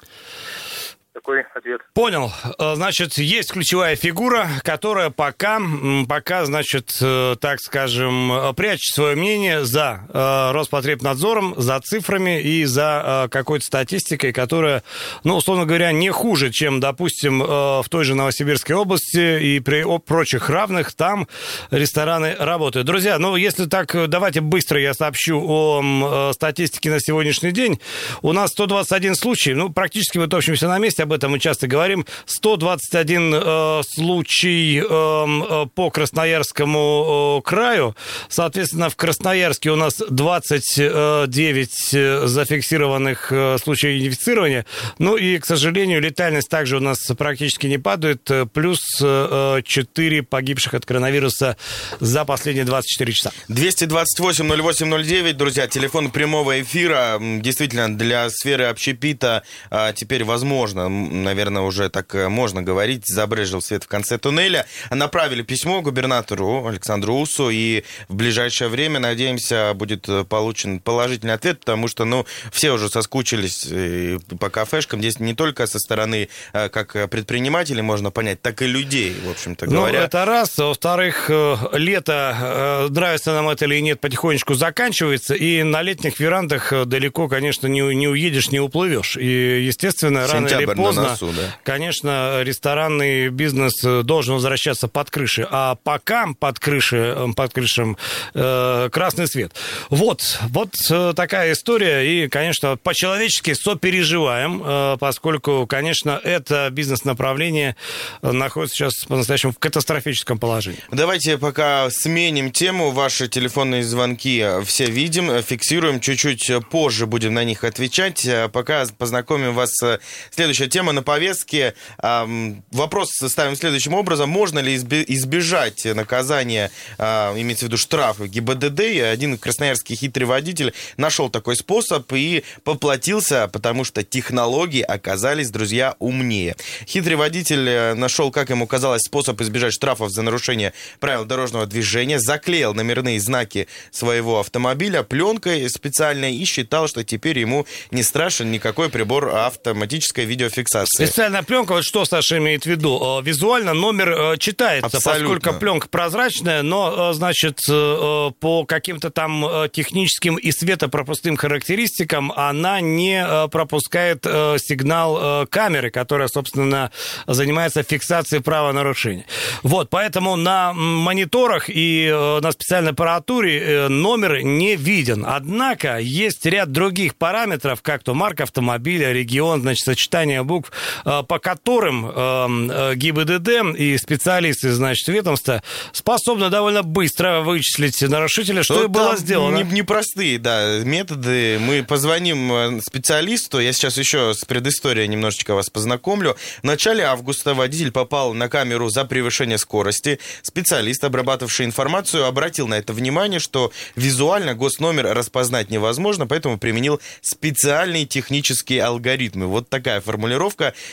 такой 1.13 1.41
ответ. 1.56 1.82
Понял. 1.94 2.32
Э, 2.58 2.75
Значит, 2.75 3.18
есть 3.18 3.51
ключевая 3.51 3.96
фигура, 3.96 4.48
которая 4.63 5.10
пока, 5.10 5.60
пока, 6.08 6.46
значит, 6.46 6.98
э, 7.01 7.36
так 7.39 7.60
скажем, 7.60 8.32
э, 8.32 8.53
прячет 8.53 8.94
свое 8.94 9.15
мнение 9.15 9.65
за 9.65 10.01
Роспотребнадзором, 10.13 11.56
за 11.58 11.80
цифрами 11.80 12.41
и 12.41 12.65
за 12.65 13.27
какой-то 13.32 13.65
статистикой, 13.65 14.34
которая, 14.34 14.84
ну, 15.24 15.36
условно 15.36 15.65
говоря, 15.65 15.91
не 15.91 16.10
хуже, 16.10 16.51
чем, 16.51 16.80
допустим, 16.80 17.39
в 17.39 17.86
той 17.89 18.03
же 18.03 18.15
Новосибирской 18.15 18.75
области 18.75 19.41
и 19.41 19.60
при 19.60 19.86
прочих 20.00 20.50
равных 20.50 20.94
там 20.94 21.27
рестораны 21.72 22.36
работают. 22.38 22.88
Друзья, 22.88 23.20
ну, 23.20 23.36
если 23.36 23.65
так, 23.65 24.10
давайте 24.10 24.41
быстро 24.41 24.80
я 24.80 24.94
сообщу 24.94 25.41
о 25.44 26.32
статистике 26.34 26.89
на 26.89 27.00
сегодняшний 27.00 27.51
день. 27.51 27.80
У 28.22 28.32
нас 28.34 28.51
121 28.51 29.15
случай, 29.15 29.53
ну, 29.53 29.70
практически 29.70 30.18
мы 30.18 30.27
топчемся 30.27 30.68
на 30.68 30.80
месте, 30.80 31.00
об 31.01 31.13
этом 31.13 31.31
мы 31.31 31.39
часто 31.39 31.67
говорим. 31.67 32.05
121 32.25 33.34
э, 33.36 33.81
случай 33.86 34.79
э, 34.79 34.84
э, 34.84 35.65
по 35.74 35.89
Красноярскому 35.89 37.39
э, 37.39 37.48
краю. 37.48 37.96
Соответственно, 38.29 38.89
в 38.89 38.96
Красноярске 38.96 39.72
у 39.72 39.75
нас 39.75 40.01
29 40.10 41.93
э, 41.93 42.27
зафиксированных 42.27 43.31
э, 43.31 43.58
случаев 43.63 44.05
инфицирования. 44.05 44.65
Ну 45.00 45.17
и, 45.17 45.38
к 45.39 45.46
сожалению, 45.46 46.01
летальность 46.01 46.50
также 46.50 46.77
у 46.77 46.81
нас 46.81 47.00
практически 47.17 47.67
не 47.67 47.77
падает. 47.77 48.29
Э, 48.29 48.46
Плюс 48.46 48.79
э, 49.01 49.62
4 49.63 50.24
погибших 50.24 50.74
от 50.74 50.86
коронавируса 50.86 51.58
за 52.00 52.25
последние 52.25 52.65
24 52.65 53.13
часа. 53.13 53.31
228-08-09, 53.50 55.34
друзья, 55.34 55.67
телефон 55.67 56.12
прямого 56.12 56.62
эфира. 56.62 57.17
Действительно, 57.20 57.96
для 57.96 58.29
сферы 58.29 58.65
общепита 58.65 59.43
а, 59.70 59.93
теперь 59.93 60.24
возможно, 60.24 60.89
наверное, 60.91 61.63
уже 61.63 61.89
так 61.89 62.13
э, 62.15 62.29
можно 62.29 62.62
говорить, 62.62 63.07
забрежил 63.07 63.62
свет 63.62 63.83
в 63.83 63.88
конце 63.88 64.17
туннеля. 64.17 64.65
Направили 64.89 65.41
письмо 65.41 65.81
губернатору 65.81 66.67
Александру 66.67 67.15
Усу, 67.15 67.50
и 67.50 67.83
в 68.07 68.15
ближайшее 68.15 68.69
время, 68.69 69.00
надеемся, 69.00 69.74
будет 69.74 70.07
э, 70.10 70.24
получен 70.24 70.79
положительный 70.79 71.33
ответ, 71.33 71.60
потому 71.60 71.88
что, 71.88 72.05
ну, 72.05 72.25
все 72.51 72.71
уже 72.71 72.89
соскучились 72.89 73.67
э, 73.69 74.19
по 74.39 74.50
кафешкам. 74.50 75.00
Здесь 75.00 75.19
не 75.19 75.33
только 75.33 75.67
со 75.67 75.79
стороны 75.79 76.29
как 76.51 77.10
предпринимателей 77.10 77.81
можно 77.81 78.12
понять, 78.12 78.41
так 78.41 78.62
и 78.62 78.67
людей, 78.67 79.15
в 79.25 79.29
общем-то 79.29 79.65
Ну, 79.65 79.71
говоря. 79.71 80.03
это 80.03 80.25
раз. 80.25 80.57
Во-вторых, 80.57 81.29
лето, 81.74 82.88
нравится 82.89 83.33
нам 83.33 83.50
это 83.50 83.65
или 83.65 83.79
нет, 83.79 84.00
потихонечку 84.00 84.53
заканчивается, 84.53 85.33
и 85.33 85.63
на 85.63 85.81
летних 85.81 86.19
верандах 86.19 86.74
далеко, 86.86 87.27
конечно, 87.27 87.67
не, 87.67 87.81
не 87.95 88.07
уедешь, 88.07 88.51
не 88.51 88.60
уплывешь. 88.60 89.17
И, 89.17 89.63
естественно, 89.65 90.27
рано 90.27 90.45
или 90.48 90.53
Сентябрь 90.53 90.75
поздно, 90.83 91.03
носу, 91.03 91.31
да. 91.35 91.55
конечно, 91.63 92.41
ресторанный 92.43 93.29
бизнес 93.29 93.83
э, 93.83 94.03
должен 94.03 94.35
возвращаться 94.35 94.88
под 94.88 95.09
крыши. 95.09 95.47
А 95.50 95.75
пока 95.75 96.27
под, 96.39 96.59
крыши, 96.59 97.13
э, 97.15 97.27
под 97.35 97.53
крышем 97.53 97.97
э, 98.33 98.89
красный 98.91 99.27
свет. 99.27 99.53
Вот, 99.89 100.39
вот 100.50 100.69
э, 100.89 101.13
такая 101.15 101.53
история. 101.53 102.01
И, 102.01 102.27
конечно, 102.27 102.77
по-человечески 102.77 103.53
сопереживаем, 103.53 104.61
э, 104.63 104.97
поскольку, 105.00 105.65
конечно, 105.67 106.19
это 106.23 106.69
бизнес-направление 106.71 107.75
находится 108.21 108.75
сейчас 108.75 109.05
по-настоящему 109.05 109.53
в 109.53 109.59
катастрофическом 109.59 110.39
положении. 110.39 110.79
Давайте 110.91 111.38
пока 111.38 111.89
сменим 111.89 112.51
тему. 112.51 112.91
Ваши 112.91 113.27
телефонные 113.27 113.83
звонки 113.83 114.45
все 114.65 114.85
видим, 114.85 115.41
фиксируем. 115.41 116.00
Чуть-чуть 116.00 116.51
позже 116.69 117.05
будем 117.05 117.33
на 117.33 117.43
них 117.43 117.63
отвечать. 117.63 118.27
Пока 118.51 118.85
познакомим 118.97 119.53
вас 119.53 119.71
с 119.71 120.00
следующая 120.31 120.67
тема 120.71 120.93
на 120.93 121.03
повестке. 121.03 121.75
Вопрос 122.01 123.11
ставим 123.11 123.55
следующим 123.55 123.93
образом. 123.93 124.29
Можно 124.29 124.59
ли 124.59 124.75
избежать 124.75 125.85
наказания, 125.85 126.71
а, 126.97 127.35
имеется 127.37 127.65
в 127.65 127.67
виду 127.67 127.77
штрафы 127.77 128.27
ГИБДД? 128.27 128.79
И 128.79 128.99
Один 128.99 129.37
красноярский 129.37 129.95
хитрый 129.95 130.25
водитель 130.25 130.73
нашел 130.97 131.29
такой 131.29 131.55
способ 131.55 132.11
и 132.13 132.43
поплатился, 132.63 133.49
потому 133.51 133.83
что 133.83 134.03
технологии 134.03 134.81
оказались, 134.81 135.51
друзья, 135.51 135.95
умнее. 135.99 136.55
Хитрый 136.87 137.17
водитель 137.17 137.67
э, 137.67 137.93
нашел, 137.93 138.31
как 138.31 138.49
ему 138.49 138.65
казалось, 138.65 139.01
способ 139.03 139.39
избежать 139.41 139.73
штрафов 139.73 140.09
за 140.11 140.21
нарушение 140.21 140.73
правил 140.99 141.25
дорожного 141.25 141.65
движения, 141.65 142.19
заклеил 142.19 142.73
номерные 142.73 143.19
знаки 143.19 143.67
своего 143.91 144.39
автомобиля 144.39 145.03
пленкой 145.03 145.69
специальной 145.69 146.35
и 146.35 146.45
считал, 146.45 146.87
что 146.87 147.03
теперь 147.03 147.39
ему 147.39 147.65
не 147.91 148.03
страшен 148.03 148.51
никакой 148.51 148.89
прибор 148.89 149.35
автоматической 149.35 150.25
видеофиксации. 150.25 150.61
Специальная 151.08 151.44
пленка, 151.44 151.74
вот 151.74 151.84
что 151.84 152.06
Саша 152.06 152.38
имеет 152.38 152.63
в 152.63 152.65
виду? 152.65 153.20
Э, 153.20 153.24
Визуально 153.24 153.74
номер 153.74 154.10
э, 154.12 154.38
читается, 154.38 154.98
Абсолютно. 154.98 155.36
поскольку 155.36 155.60
пленка 155.60 155.88
прозрачная, 155.88 156.62
но, 156.62 157.12
э, 157.12 157.13
значит, 157.13 157.60
по 157.68 158.65
каким-то 158.68 159.10
там 159.10 159.70
техническим 159.72 160.36
и 160.36 160.51
светопропускным 160.51 161.36
характеристикам 161.36 162.32
она 162.32 162.82
не 162.82 163.48
пропускает 163.50 164.24
сигнал 164.24 165.48
камеры, 165.48 165.89
которая, 165.89 166.27
собственно, 166.27 166.91
занимается 167.27 167.84
фиксацией 167.84 168.41
правонарушения. 168.41 169.25
Вот, 169.63 169.89
поэтому 169.89 170.36
на 170.36 170.74
мониторах 170.74 171.70
и 171.70 172.10
на 172.41 172.51
специальной 172.51 172.91
аппаратуре 172.91 173.88
номер 173.89 174.41
не 174.41 174.75
виден. 174.75 175.25
Однако 175.27 175.98
есть 175.98 176.46
ряд 176.46 176.72
других 176.72 177.15
параметров, 177.15 177.82
как 177.82 178.03
то 178.03 178.13
марка 178.13 178.44
автомобиля, 178.44 179.12
регион, 179.12 179.62
значит, 179.62 179.86
сочетание 179.86 180.44
букв, 180.51 180.72
э, 181.05 181.24
по 181.27 181.39
которым 181.39 182.05
э, 182.05 182.12
э, 182.13 182.96
ГИБДД 182.96 183.50
и 183.77 183.98
специалисты, 183.98 184.72
значит, 184.72 185.08
ведомства 185.08 185.62
способны 185.93 186.50
довольно 186.50 186.84
быстро 186.84 187.39
вычислить 187.41 188.01
нарушителя, 188.01 188.63
что 188.63 188.75
Ну, 188.75 188.84
и 188.84 188.88
было 188.88 189.15
сделано. 189.17 189.58
не- 189.63 189.72
Непростые, 189.81 190.38
да, 190.39 190.79
методы. 190.84 191.58
Мы 191.60 191.84
позвоним 191.84 192.51
э, 192.53 192.81
специалисту. 192.81 193.60
Я 193.60 193.72
сейчас 193.74 193.98
еще 193.98 194.34
с 194.34 194.43
предысторией 194.46 195.08
немножечко 195.08 195.55
вас 195.55 195.70
познакомлю. 195.70 196.36
В 196.62 196.65
начале 196.65 197.03
августа 197.05 197.53
водитель 197.53 197.91
попал 197.91 198.34
на 198.34 198.50
камеру 198.50 198.89
за 198.89 199.05
превышение 199.05 199.58
скорости. 199.58 200.20
Специалист, 200.41 201.03
обрабатывавший 201.03 201.65
информацию, 201.65 202.25
обратил 202.25 202.67
на 202.67 202.75
это 202.75 202.91
внимание, 202.93 203.39
что 203.39 203.72
визуально 203.96 204.53
госномер 204.55 205.05
распознать 205.13 205.70
невозможно, 205.70 206.27
поэтому 206.27 206.58
применил 206.58 207.00
специальные 207.22 208.05
технические 208.05 208.84
алгоритмы. 208.84 209.46
Вот 209.48 209.70
такая 209.70 210.01
формулировка. 210.01 210.40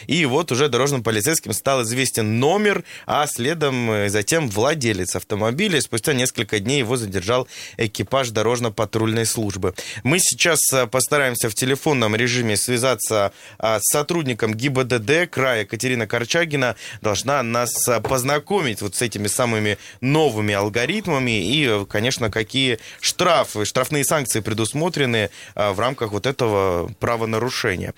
И 0.06 0.26
вот 0.26 0.52
уже 0.52 0.68
дорожным 0.68 1.02
полицейским 1.02 1.52
стал 1.52 1.82
известен 1.82 2.38
номер, 2.38 2.84
а 3.06 3.26
следом 3.26 3.90
э, 3.90 4.08
затем 4.08 4.48
владелец 4.48 5.16
автомобиля. 5.16 5.80
Спустя 5.80 6.12
несколько 6.12 6.58
дней 6.58 6.80
его 6.80 6.96
задержал 6.96 7.48
экипаж 7.76 8.28
дорожно-патрульной 8.30 9.24
службы. 9.24 9.74
Мы 10.02 10.18
сейчас 10.20 10.60
э, 10.72 10.86
постараемся 10.86 11.48
в 11.48 11.54
телефонном 11.54 12.14
режиме 12.14 12.56
связаться 12.56 13.32
а, 13.58 13.78
с 13.80 13.90
сотрудником 13.90 14.54
ГИБДД 14.54 15.30
края 15.30 15.62
Екатерина 15.62 16.06
Корчагина. 16.06 16.76
Должна 17.00 17.42
нас 17.42 17.72
познакомить 18.02 18.82
вот 18.82 18.94
с 18.94 19.02
этими 19.02 19.26
самыми 19.28 19.78
новыми 20.00 20.54
алгоритмами 20.54 21.42
и, 21.42 21.66
э, 21.66 21.86
конечно, 21.88 22.30
какие 22.30 22.78
штрафы, 23.00 23.64
штрафные 23.64 24.04
санкции 24.04 24.40
предусмотрены 24.40 25.30
в 25.54 25.78
рамках 25.78 26.12
вот 26.12 26.26
этого 26.26 26.90
правонарушения. 27.00 27.94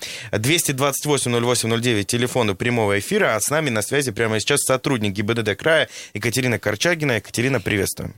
228-08-09, 1.39 2.03
телефоны 2.03 2.55
прямого 2.55 2.99
эфира, 2.99 3.35
а 3.35 3.39
с 3.39 3.49
нами 3.49 3.69
на 3.69 3.81
связи 3.81 4.11
прямо 4.11 4.39
сейчас 4.39 4.61
сотрудник 4.61 5.13
ГИБДД 5.13 5.55
края 5.55 5.89
Екатерина 6.13 6.59
Корчагина. 6.59 7.13
Екатерина, 7.13 7.59
приветствуем. 7.59 8.15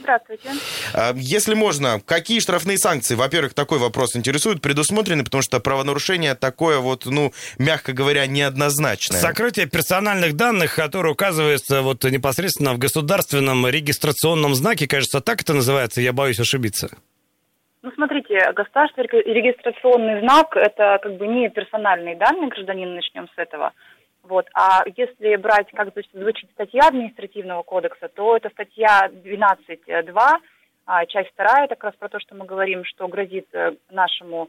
Здравствуйте. 0.00 0.50
А, 0.94 1.12
Если 1.16 1.54
можно, 1.54 2.00
какие 2.04 2.40
штрафные 2.40 2.78
санкции, 2.78 3.14
во-первых, 3.14 3.54
такой 3.54 3.78
вопрос 3.78 4.16
интересует, 4.16 4.62
предусмотрены, 4.62 5.24
потому 5.24 5.42
что 5.42 5.60
правонарушение 5.60 6.34
такое 6.34 6.78
вот, 6.78 7.06
ну, 7.06 7.32
мягко 7.58 7.92
говоря, 7.92 8.26
неоднозначное. 8.26 9.20
Сокрытие 9.20 9.66
персональных 9.66 10.34
данных, 10.36 10.74
которые 10.74 11.12
указываются 11.12 11.82
вот 11.82 12.04
непосредственно 12.04 12.74
в 12.74 12.78
государственном 12.78 13.66
регистрационном 13.66 14.54
знаке, 14.54 14.86
кажется, 14.86 15.20
так 15.20 15.42
это 15.42 15.54
называется, 15.54 16.00
я 16.00 16.12
боюсь 16.12 16.40
ошибиться. 16.40 16.90
Ну, 17.82 17.92
смотрите, 17.92 18.34
реги- 18.34 19.22
регистрационный 19.22 20.20
знак– 20.20 20.56
это 20.56 20.98
как 21.00 21.16
бы 21.16 21.26
не 21.26 21.48
персональные 21.48 22.16
данные 22.16 22.48
гражданина, 22.48 22.94
начнем 22.94 23.28
с 23.28 23.38
этого. 23.38 23.72
Вот. 24.24 24.46
А 24.54 24.82
если 24.96 25.36
брать, 25.36 25.70
как 25.72 25.92
звучит, 25.92 26.12
звучит 26.12 26.50
статья 26.50 26.88
административного 26.88 27.62
кодекса, 27.62 28.08
то 28.08 28.36
это 28.36 28.50
статья 28.50 29.08
12.2, 29.10 30.38
а, 30.86 31.06
часть 31.06 31.30
вторая, 31.30 31.64
это 31.64 31.76
как 31.76 31.84
раз 31.84 31.94
про 31.96 32.08
то, 32.08 32.18
что 32.18 32.34
мы 32.34 32.46
говорим, 32.46 32.84
что 32.84 33.08
грозит 33.08 33.46
э, 33.52 33.72
нашему 33.90 34.48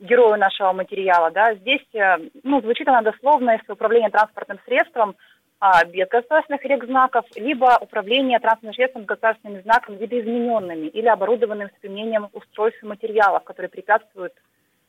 герою 0.00 0.36
нашего 0.36 0.72
материала. 0.72 1.30
Да. 1.30 1.54
Здесь, 1.54 1.86
э, 1.94 2.18
ну, 2.42 2.60
звучит 2.60 2.88
она 2.88 3.02
дословно, 3.02 3.52
если 3.52 3.72
управление 3.72 4.10
транспортным 4.10 4.58
средством 4.64 5.16
а, 5.58 5.84
без 5.84 6.08
государственных 6.08 6.64
регзнаков, 6.64 7.24
либо 7.34 7.78
управление 7.80 8.38
транспортным 8.38 8.74
средством 8.74 9.04
с 9.04 9.06
государственными 9.06 9.62
знаками 9.62 9.96
видоизмененными 9.96 10.86
или 10.88 11.06
оборудованным 11.06 11.68
с 11.68 11.80
применением 11.80 12.28
устройств 12.32 12.82
и 12.82 12.86
материалов, 12.86 13.44
которые 13.44 13.70
препятствуют 13.70 14.34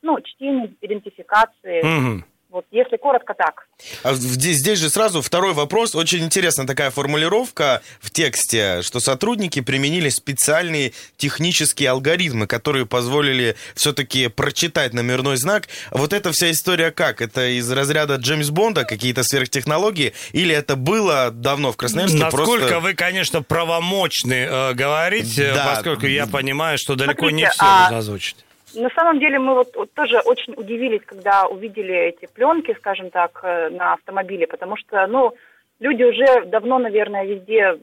ну, 0.02 0.20
чтению, 0.20 0.74
идентификации. 0.80 1.82
Мгм. 1.82 2.24
Вот, 2.50 2.64
если 2.70 2.96
коротко 2.96 3.34
так. 3.34 3.66
А 4.02 4.14
здесь, 4.14 4.56
здесь 4.56 4.78
же 4.78 4.88
сразу 4.88 5.20
второй 5.20 5.52
вопрос. 5.52 5.94
Очень 5.94 6.24
интересная 6.24 6.66
такая 6.66 6.90
формулировка 6.90 7.82
в 8.00 8.10
тексте, 8.10 8.80
что 8.80 9.00
сотрудники 9.00 9.60
применили 9.60 10.08
специальные 10.08 10.94
технические 11.18 11.90
алгоритмы, 11.90 12.46
которые 12.46 12.86
позволили 12.86 13.54
все-таки 13.74 14.28
прочитать 14.28 14.94
номерной 14.94 15.36
знак. 15.36 15.68
Вот 15.90 16.14
эта 16.14 16.32
вся 16.32 16.50
история 16.50 16.90
как? 16.90 17.20
Это 17.20 17.48
из 17.58 17.70
разряда 17.70 18.14
Джеймс 18.14 18.48
Бонда, 18.48 18.84
какие-то 18.86 19.24
сверхтехнологии, 19.24 20.14
или 20.32 20.54
это 20.54 20.74
было 20.76 21.30
давно 21.30 21.70
в 21.70 21.76
Красноярске? 21.76 22.16
Насколько 22.18 22.44
просто... 22.60 22.80
вы, 22.80 22.94
конечно, 22.94 23.42
правомочны 23.42 24.46
э, 24.48 24.72
говорить, 24.72 25.38
э, 25.38 25.52
Да. 25.54 25.74
поскольку 25.74 26.06
я 26.06 26.26
понимаю, 26.26 26.78
что 26.78 26.94
далеко 26.94 27.28
не 27.30 27.42
Смотрите, 27.42 27.50
все 27.52 27.64
а- 27.66 27.82
нужно 27.82 27.98
озвучить. 27.98 28.36
На 28.74 28.90
самом 28.90 29.18
деле 29.18 29.38
мы 29.38 29.54
вот, 29.54 29.74
вот 29.74 29.92
тоже 29.94 30.20
очень 30.20 30.54
удивились, 30.56 31.02
когда 31.04 31.46
увидели 31.46 31.94
эти 31.94 32.26
пленки, 32.26 32.74
скажем 32.78 33.10
так, 33.10 33.40
э, 33.42 33.70
на 33.70 33.94
автомобиле, 33.94 34.46
потому 34.46 34.76
что, 34.76 35.06
ну, 35.06 35.32
люди 35.80 36.02
уже 36.02 36.44
давно, 36.46 36.78
наверное, 36.78 37.24
везде 37.24 37.78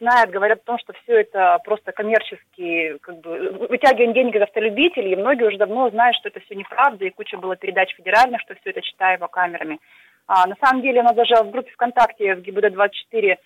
знают, 0.00 0.30
говорят 0.30 0.60
о 0.60 0.66
том, 0.66 0.78
что 0.78 0.92
все 0.92 1.20
это 1.20 1.58
просто 1.64 1.92
коммерческий, 1.92 2.98
как 3.00 3.20
бы, 3.20 3.66
вытягивание 3.68 4.14
денег 4.14 4.34
из 4.34 4.42
автолюбителей, 4.42 5.12
и 5.12 5.16
многие 5.16 5.44
уже 5.44 5.56
давно 5.56 5.88
знают, 5.90 6.16
что 6.16 6.28
это 6.28 6.40
все 6.40 6.54
неправда, 6.54 7.04
и 7.04 7.10
куча 7.10 7.38
было 7.38 7.56
передач 7.56 7.94
федеральных, 7.94 8.40
что 8.40 8.54
все 8.56 8.70
это 8.70 8.82
читаемо 8.82 9.28
камерами. 9.28 9.78
А, 10.26 10.46
на 10.46 10.56
самом 10.60 10.82
деле, 10.82 11.00
у 11.00 11.04
нас 11.04 11.14
даже 11.14 11.42
в 11.42 11.50
группе 11.50 11.70
ВКонтакте 11.72 12.34
в 12.34 12.40
ГИБД-24 12.40 13.36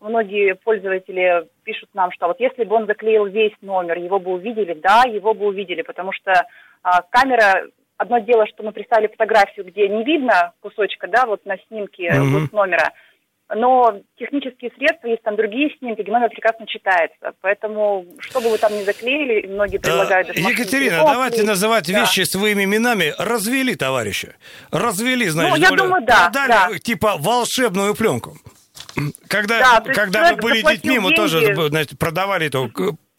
многие 0.00 0.54
пользователи 0.54 1.46
пишут 1.64 1.90
нам, 1.94 2.10
что 2.12 2.26
вот 2.28 2.40
если 2.40 2.64
бы 2.64 2.76
он 2.76 2.86
заклеил 2.86 3.26
весь 3.26 3.54
номер, 3.60 3.98
его 3.98 4.18
бы 4.18 4.32
увидели, 4.32 4.74
да, 4.74 5.02
его 5.06 5.34
бы 5.34 5.46
увидели, 5.46 5.82
потому 5.82 6.12
что 6.12 6.32
а, 6.82 7.02
камера, 7.10 7.66
одно 7.98 8.18
дело, 8.18 8.46
что 8.46 8.62
мы 8.62 8.72
представили 8.72 9.08
фотографию, 9.08 9.66
где 9.66 9.88
не 9.88 10.02
видно 10.04 10.52
кусочка, 10.60 11.06
да, 11.06 11.26
вот 11.26 11.44
на 11.44 11.56
снимке 11.68 12.10
Мгм. 12.12 12.40
вот 12.42 12.52
номера, 12.52 12.90
но 13.52 14.00
технические 14.16 14.70
средства, 14.78 15.08
есть 15.08 15.22
там 15.22 15.34
другие 15.34 15.70
снимки, 15.78 16.02
где 16.02 16.12
номер 16.12 16.28
прекрасно 16.30 16.66
читается. 16.68 17.32
Поэтому, 17.40 18.06
что 18.20 18.40
бы 18.40 18.48
вы 18.48 18.58
там 18.58 18.72
ни 18.72 18.82
заклеили, 18.84 19.48
многие 19.48 19.78
предлагают... 19.78 20.28
Машинный 20.28 20.52
Екатерина, 20.52 20.90
телефон 20.90 21.12
давайте 21.12 21.34
клеить. 21.36 21.48
называть 21.48 21.92
Да. 21.92 22.00
вещи 22.00 22.20
своими 22.20 22.62
именами. 22.64 23.12
Развели, 23.18 23.74
товарищи. 23.74 24.34
Развели, 24.70 25.28
значит. 25.28 25.50
Ну, 25.56 25.60
я 25.62 25.68
более- 25.70 25.84
думаю, 25.84 26.04
да, 26.06 26.30
Продали, 26.32 26.72
да. 26.74 26.78
типа, 26.78 27.16
волшебную 27.18 27.96
пленку. 27.96 28.34
Когда, 29.28 29.80
Да, 29.80 29.92
когда 29.92 30.32
мы 30.32 30.36
были 30.36 30.62
детьми, 30.62 30.98
мы 30.98 31.12
тоже 31.12 31.40
деньги. 31.40 31.68
значит, 31.68 31.98
продавали 31.98 32.46
эту 32.46 32.70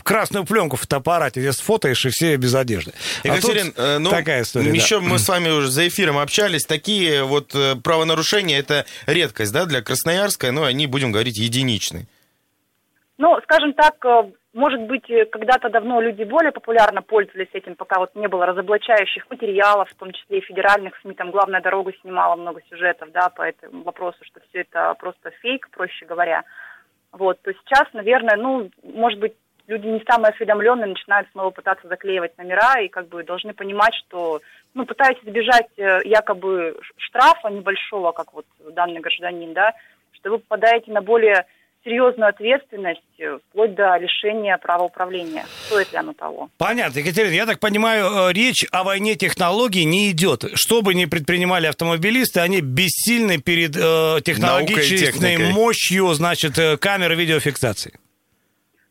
красную 0.03 0.45
пленку 0.45 0.75
в 0.75 0.81
фотоаппарате, 0.81 1.39
где 1.39 1.53
сфотаешь, 1.53 2.05
и 2.05 2.09
все 2.09 2.35
без 2.35 2.55
одежды. 2.55 2.93
А 3.23 3.27
Екатерин, 3.27 3.67
тут 3.67 3.75
э, 3.77 3.97
ну, 3.99 4.09
такая 4.09 4.41
история. 4.43 4.69
да. 4.69 4.75
еще 4.75 4.99
мы 4.99 5.19
с 5.19 5.27
вами 5.27 5.49
уже 5.49 5.69
за 5.69 5.87
эфиром 5.87 6.17
общались. 6.17 6.65
Такие 6.65 7.23
вот 7.23 7.53
э, 7.55 7.75
правонарушения, 7.75 8.59
это 8.59 8.85
редкость, 9.05 9.53
да, 9.53 9.65
для 9.65 9.81
Красноярска, 9.81 10.51
но 10.51 10.63
они, 10.63 10.87
будем 10.87 11.11
говорить, 11.11 11.37
единичны. 11.37 12.07
Ну, 13.17 13.37
скажем 13.43 13.73
так, 13.73 13.93
э, 14.05 14.31
может 14.53 14.81
быть, 14.81 15.09
э, 15.09 15.25
когда-то 15.25 15.69
давно 15.69 16.01
люди 16.01 16.23
более 16.23 16.51
популярно 16.51 17.01
пользовались 17.01 17.49
этим, 17.53 17.75
пока 17.75 17.99
вот 17.99 18.13
не 18.15 18.27
было 18.27 18.45
разоблачающих 18.45 19.29
материалов, 19.29 19.89
в 19.89 19.95
том 19.95 20.11
числе 20.11 20.39
и 20.39 20.45
федеральных 20.45 20.97
СМИ, 21.01 21.13
там 21.13 21.31
«Главная 21.31 21.61
дорога» 21.61 21.93
снимала 22.01 22.35
много 22.35 22.61
сюжетов, 22.69 23.11
да, 23.11 23.29
по 23.29 23.43
этому 23.43 23.83
вопросу, 23.83 24.17
что 24.23 24.41
все 24.49 24.61
это 24.61 24.93
просто 24.99 25.31
фейк, 25.41 25.69
проще 25.71 26.05
говоря. 26.05 26.43
Вот, 27.13 27.41
то 27.41 27.53
сейчас, 27.53 27.87
наверное, 27.93 28.35
ну, 28.35 28.69
может 28.83 29.19
быть, 29.19 29.33
люди 29.67 29.87
не 29.87 30.03
самые 30.09 30.31
осведомленные 30.31 30.87
начинают 30.87 31.29
снова 31.31 31.51
пытаться 31.51 31.87
заклеивать 31.87 32.37
номера 32.37 32.79
и 32.81 32.89
как 32.89 33.07
бы 33.07 33.23
должны 33.23 33.53
понимать, 33.53 33.93
что, 34.05 34.41
ну, 34.73 34.85
пытаясь 34.85 35.19
избежать 35.23 35.67
э, 35.77 36.01
якобы 36.03 36.77
штрафа 36.97 37.47
небольшого, 37.47 38.11
как 38.11 38.33
вот 38.33 38.45
данный 38.71 38.99
гражданин, 38.99 39.53
да, 39.53 39.73
что 40.11 40.31
вы 40.31 40.39
попадаете 40.39 40.91
на 40.91 41.01
более 41.01 41.45
серьезную 41.83 42.29
ответственность, 42.29 43.01
э, 43.19 43.39
вплоть 43.49 43.75
до 43.75 43.97
лишения 43.97 44.57
права 44.57 44.83
управления. 44.83 45.45
Стоит 45.67 45.91
ли 45.91 45.97
оно 45.97 46.13
того? 46.13 46.49
Понятно, 46.57 46.99
Екатерина, 46.99 47.33
я 47.33 47.45
так 47.45 47.59
понимаю, 47.59 48.29
э, 48.29 48.33
речь 48.33 48.65
о 48.71 48.83
войне 48.83 49.15
технологий 49.15 49.85
не 49.85 50.11
идет. 50.11 50.45
Что 50.53 50.81
бы 50.81 50.93
ни 50.93 51.05
предпринимали 51.05 51.67
автомобилисты, 51.67 52.39
они 52.39 52.61
бессильны 52.61 53.39
перед 53.39 53.75
э, 53.75 54.21
технологической 54.23 54.97
техникой. 54.97 55.53
мощью, 55.53 56.13
значит, 56.13 56.57
э, 56.57 56.77
камеры 56.77 57.15
видеофиксации. 57.15 57.93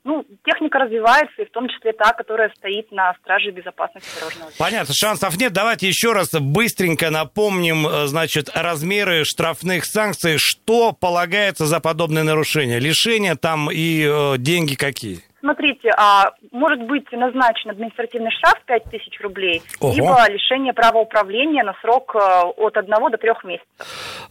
Ну, 0.05 0.25
техника 0.45 0.79
развивается, 0.79 1.43
и 1.43 1.45
в 1.45 1.51
том 1.51 1.69
числе 1.69 1.93
та, 1.93 2.13
которая 2.13 2.51
стоит 2.57 2.91
на 2.91 3.13
страже 3.23 3.51
безопасности 3.51 4.09
дорожного 4.19 4.51
движения. 4.51 4.71
Понятно, 4.71 4.95
шансов 4.95 5.39
нет. 5.39 5.53
Давайте 5.53 5.89
еще 5.89 6.13
раз 6.13 6.31
быстренько 6.33 7.11
напомним, 7.11 7.87
э, 7.87 8.07
значит, 8.07 8.51
размеры 8.55 9.25
штрафных 9.25 9.85
санкций. 9.85 10.37
Что 10.39 10.93
полагается 10.93 11.67
за 11.67 11.81
подобное 11.81 12.23
нарушение? 12.23 12.79
Лишение 12.79 13.35
там 13.35 13.71
и 13.71 14.07
э, 14.07 14.39
деньги 14.39 14.75
какие? 14.75 15.21
Смотрите, 15.41 15.91
а, 15.97 16.33
может 16.53 16.83
быть 16.83 17.11
назначен 17.13 17.71
административный 17.71 18.31
штраф 18.31 18.61
5 18.67 18.85
тысяч 18.91 19.19
рублей, 19.21 19.63
Ого. 19.81 19.95
либо 19.95 20.29
лишение 20.29 20.75
права 20.75 20.99
управления 20.99 21.63
на 21.63 21.75
срок 21.81 22.15
э, 22.15 22.19
от 22.19 22.77
1 22.77 22.91
до 23.11 23.17
3 23.17 23.31
месяцев. 23.45 23.67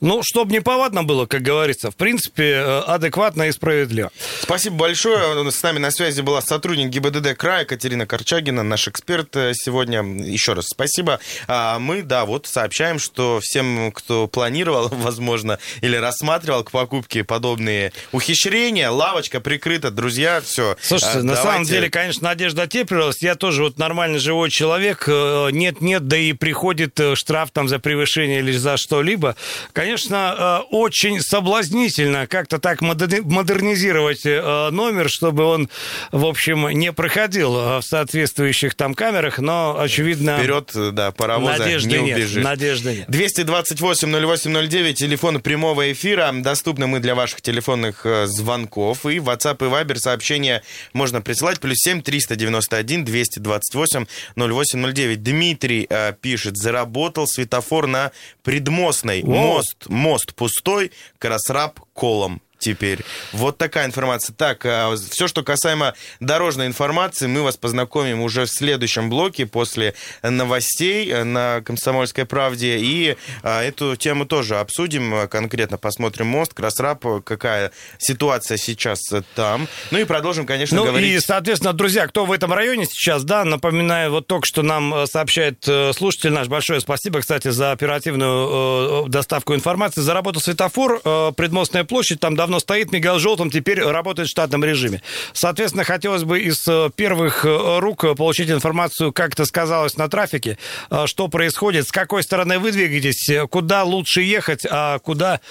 Ну, 0.02 0.22
чтобы 0.24 0.52
не 0.52 0.60
повадно 0.60 1.04
было, 1.04 1.26
как 1.26 1.42
говорится. 1.42 1.90
В 1.90 1.96
принципе, 1.96 2.52
э, 2.52 2.80
адекватно 2.82 3.44
и 3.44 3.52
справедливо. 3.52 4.12
Спасибо 4.40 4.78
большое. 4.78 5.50
С 5.52 5.64
нами 5.64 5.80
на 5.80 5.90
связи 5.92 6.22
была 6.22 6.42
сотрудник 6.42 6.90
ГИБДД 6.90 7.36
края 7.36 7.66
Катерина 7.66 8.06
Корчагина, 8.06 8.62
наш 8.64 8.88
эксперт 8.88 9.36
э, 9.36 9.54
сегодня. 9.56 10.04
Еще 10.04 10.54
раз 10.54 10.66
спасибо. 10.68 11.20
А 11.48 11.80
мы, 11.80 12.04
да, 12.04 12.26
вот 12.26 12.46
сообщаем, 12.46 13.00
что 13.00 13.40
всем, 13.42 13.92
кто 13.92 14.28
планировал, 14.28 14.90
возможно, 14.92 15.58
или 15.82 15.96
рассматривал 15.96 16.64
к 16.64 16.72
покупке 16.72 17.24
подобные 17.24 17.94
ухищрения, 18.12 18.92
лавочка 18.92 19.40
прикрыта, 19.40 19.90
друзья, 19.90 20.40
все. 20.42 20.76
Слушайте, 21.00 21.28
на 21.28 21.36
самом 21.36 21.64
деле, 21.64 21.90
конечно, 21.90 22.28
надежда 22.30 22.68
теплилась. 22.68 23.22
Я 23.22 23.36
тоже 23.36 23.64
вот 23.64 23.78
нормальный 23.78 24.20
живой 24.20 24.50
человек. 24.50 25.06
Э, 25.08 25.50
Нет-нет, 25.52 26.08
да 26.08 26.18
и 26.18 26.34
приходит 26.34 27.00
э, 27.00 27.16
штраф 27.16 27.52
там 27.52 27.68
за 27.68 27.80
превышение 27.80 28.40
или 28.40 28.52
за 28.52 28.78
что-либо. 28.78 29.36
Конечно, 29.74 30.36
э, 30.38 30.76
очень 30.76 31.22
соблазнительно 31.22 32.28
как-то 32.28 32.60
так 32.60 32.82
модерни- 32.82 33.22
модернизировать 33.22 34.24
номер, 34.26 35.10
чтобы 35.10 35.44
он, 35.46 35.70
в 36.12 36.26
общем, 36.26 36.68
не 36.70 36.92
проходил 36.92 37.52
в 37.54 37.82
соответствующих 37.82 38.76
там 38.76 38.94
камерах, 38.94 39.40
но, 39.40 39.78
очевидно, 39.80 40.38
Вперед, 40.38 40.72
да, 40.94 41.12
паровоза 41.12 41.58
надежды 41.60 41.98
не 41.98 42.06
нет. 42.06 42.18
убежишь. 42.18 42.44
Надежды 42.44 42.96
нет. 42.98 43.10
228-08-09, 43.10 44.94
телефон 44.94 45.42
прямого 45.42 45.92
эфира. 45.92 46.32
Доступны 46.34 46.88
мы 46.88 47.00
для 47.00 47.16
ваших 47.16 47.42
телефонных 47.42 48.06
звонков. 48.26 49.06
И 49.06 49.18
WhatsApp 49.18 49.58
и 49.66 49.70
Viber 49.70 49.96
сообщения 49.98 50.64
можно 50.94 51.22
присылать. 51.22 51.60
Плюс 51.60 51.78
7 51.80 52.02
391 52.02 53.06
228 53.06 54.06
0809. 54.36 55.24
Дмитрий 55.24 55.88
э, 55.90 56.14
пишет, 56.20 56.58
заработал 56.58 57.28
светофор 57.28 57.88
на 57.88 58.12
Предмостной. 58.44 59.22
О! 59.24 59.28
Мост, 59.28 59.86
мост 59.88 60.34
пустой, 60.36 60.92
Красраб 61.18 61.80
колом 61.94 62.42
теперь. 62.60 63.00
Вот 63.32 63.58
такая 63.58 63.86
информация. 63.86 64.36
Так, 64.36 64.66
все, 65.10 65.28
что 65.28 65.44
касаемо 65.44 65.96
дорожной 66.20 66.68
информации, 66.68 67.28
мы 67.28 67.42
вас 67.42 67.58
познакомим 67.58 68.22
уже 68.22 68.46
в 68.46 68.50
следующем 68.50 69.10
блоке 69.10 69.46
после 69.46 69.96
новостей 70.22 71.10
э, 71.10 71.24
на 71.24 71.62
«Комсомольской 71.62 72.26
правде». 72.26 72.78
И 72.80 73.18
а, 73.44 73.64
эту 73.64 73.96
тему 73.96 74.26
тоже 74.26 74.58
обсудим 74.58 75.14
э, 75.14 75.28
конкретно. 75.28 75.78
Посмотрим 75.78 76.28
мост, 76.28 76.54
Красраб, 76.54 77.06
э, 77.06 77.22
какая 77.24 77.72
ситуация 77.98 78.58
сейчас 78.58 79.00
э, 79.12 79.22
там. 79.36 79.68
Ну 79.92 80.00
и 80.00 80.04
продолжим, 80.04 80.46
конечно, 80.46 80.78
Ну 80.78 80.86
говорить... 80.86 81.12
и, 81.12 81.20
соответственно, 81.20 81.74
друзья, 81.74 82.08
кто 82.08 82.26
в 82.26 82.32
этом 82.32 82.54
районе 82.54 82.86
сейчас, 82.86 83.24
да, 83.24 83.44
напоминаю, 83.46 84.12
вот 84.12 84.28
только 84.28 84.46
что 84.46 84.62
нам 84.62 84.94
э, 84.94 85.08
сообщает 85.08 85.66
слушатель 85.94 86.32
наш, 86.32 86.48
большое 86.48 86.80
спасибо, 86.80 87.22
кстати, 87.22 87.50
за 87.50 87.72
оперативную 87.72 89.08
доставку 89.08 89.54
информации. 89.56 90.02
Заработал 90.02 90.42
светофор, 90.42 91.00
предмостная 91.34 91.84
площадь, 91.84 92.20
там 92.20 92.36
давно 92.36 92.49
стоит, 92.58 92.92
мигал 92.92 93.20
желтым, 93.20 93.52
теперь 93.52 93.84
работает 93.84 94.28
в 94.28 94.32
штатном 94.32 94.64
режиме. 94.64 95.04
Соответственно, 95.34 95.84
хотелось 95.84 96.24
бы 96.24 96.40
из 96.40 96.68
э, 96.68 96.90
первых 96.96 97.46
э, 97.46 97.80
рук 97.80 98.04
э, 98.04 98.16
получить 98.16 98.50
информацию, 98.50 99.14
как 99.14 99.34
это 99.34 99.46
сказалось 99.46 99.98
на 99.98 100.08
трафике, 100.08 100.58
что 101.06 101.28
происходит, 101.28 101.88
с 101.88 101.92
какой 101.92 102.24
стороны 102.24 102.58
вы 102.58 102.72
двигаетесь, 102.72 103.30
куда 103.50 103.84
лучше 103.84 104.22
ехать, 104.22 104.66
а 104.70 104.98
куда 105.00 105.42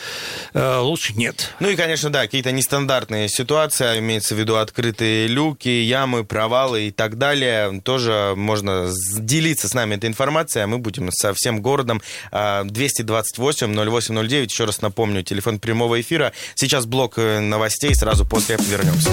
лучше 0.55 1.13
нет. 1.15 1.55
Ну 1.61 1.69
и, 1.69 1.77
конечно, 1.77 2.11
да, 2.11 2.23
какие-то 2.23 2.51
нестандартные 2.51 3.29
ситуации, 3.29 3.99
имеется 3.99 4.35
в 4.35 4.39
виду 4.39 4.57
открытые 4.57 5.27
люки, 5.27 5.69
ямы, 5.69 6.25
провалы 6.25 6.89
и 6.89 6.91
так 6.91 7.19
далее. 7.19 7.81
Тоже 7.83 8.35
можно 8.37 8.91
делиться 9.19 9.69
с 9.69 9.75
нами 9.75 9.97
этой 9.97 10.07
информацией, 10.07 10.65
а 10.65 10.67
мы 10.67 10.79
будем 10.79 11.11
со 11.13 11.35
всем 11.35 11.61
городом. 11.61 12.03
А, 12.31 12.65
228-0809, 12.65 14.45
еще 14.45 14.65
раз 14.65 14.81
напомню, 14.81 15.23
телефон 15.23 15.59
прямого 15.59 16.01
эфира. 16.01 16.33
Сейчас 16.55 16.87
блок 16.89 17.19
э, 17.19 17.41
новостей, 17.41 17.95
сразу 17.95 18.25
после 18.25 18.57
вернемся. 18.57 19.11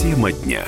Тема 0.00 0.32
дня. 0.32 0.64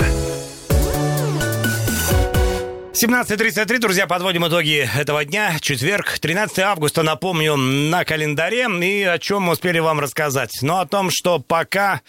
17.33, 2.99 3.77
друзья, 3.77 4.07
подводим 4.07 4.47
итоги 4.47 4.89
этого 4.97 5.23
дня. 5.23 5.55
Четверг, 5.61 6.17
13 6.17 6.57
августа, 6.59 7.03
напомню, 7.03 7.55
на 7.55 8.03
календаре. 8.03 8.65
И 8.81 9.03
о 9.03 9.19
чем 9.19 9.43
мы 9.43 9.53
успели 9.53 9.77
вам 9.77 9.99
рассказать? 9.99 10.49
Ну, 10.63 10.77
о 10.77 10.87
том, 10.87 11.11
что 11.11 11.37
пока, 11.37 12.01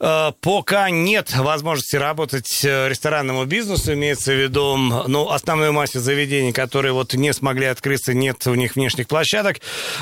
э, 0.00 0.32
пока 0.40 0.88
нет 0.88 1.36
возможности 1.36 1.96
работать 1.96 2.64
э, 2.64 2.88
ресторанному 2.88 3.44
бизнесу, 3.44 3.92
имеется 3.92 4.32
в 4.32 4.42
виду, 4.42 4.74
ну, 4.76 5.28
основной 5.28 5.70
массе 5.70 5.98
заведений, 6.00 6.52
которые 6.52 6.92
вот 6.94 7.12
не 7.12 7.34
смогли 7.34 7.66
открыться, 7.66 8.14
нет 8.14 8.46
у 8.46 8.54
них 8.54 8.74
внешних 8.74 9.08
площадок. 9.08 9.58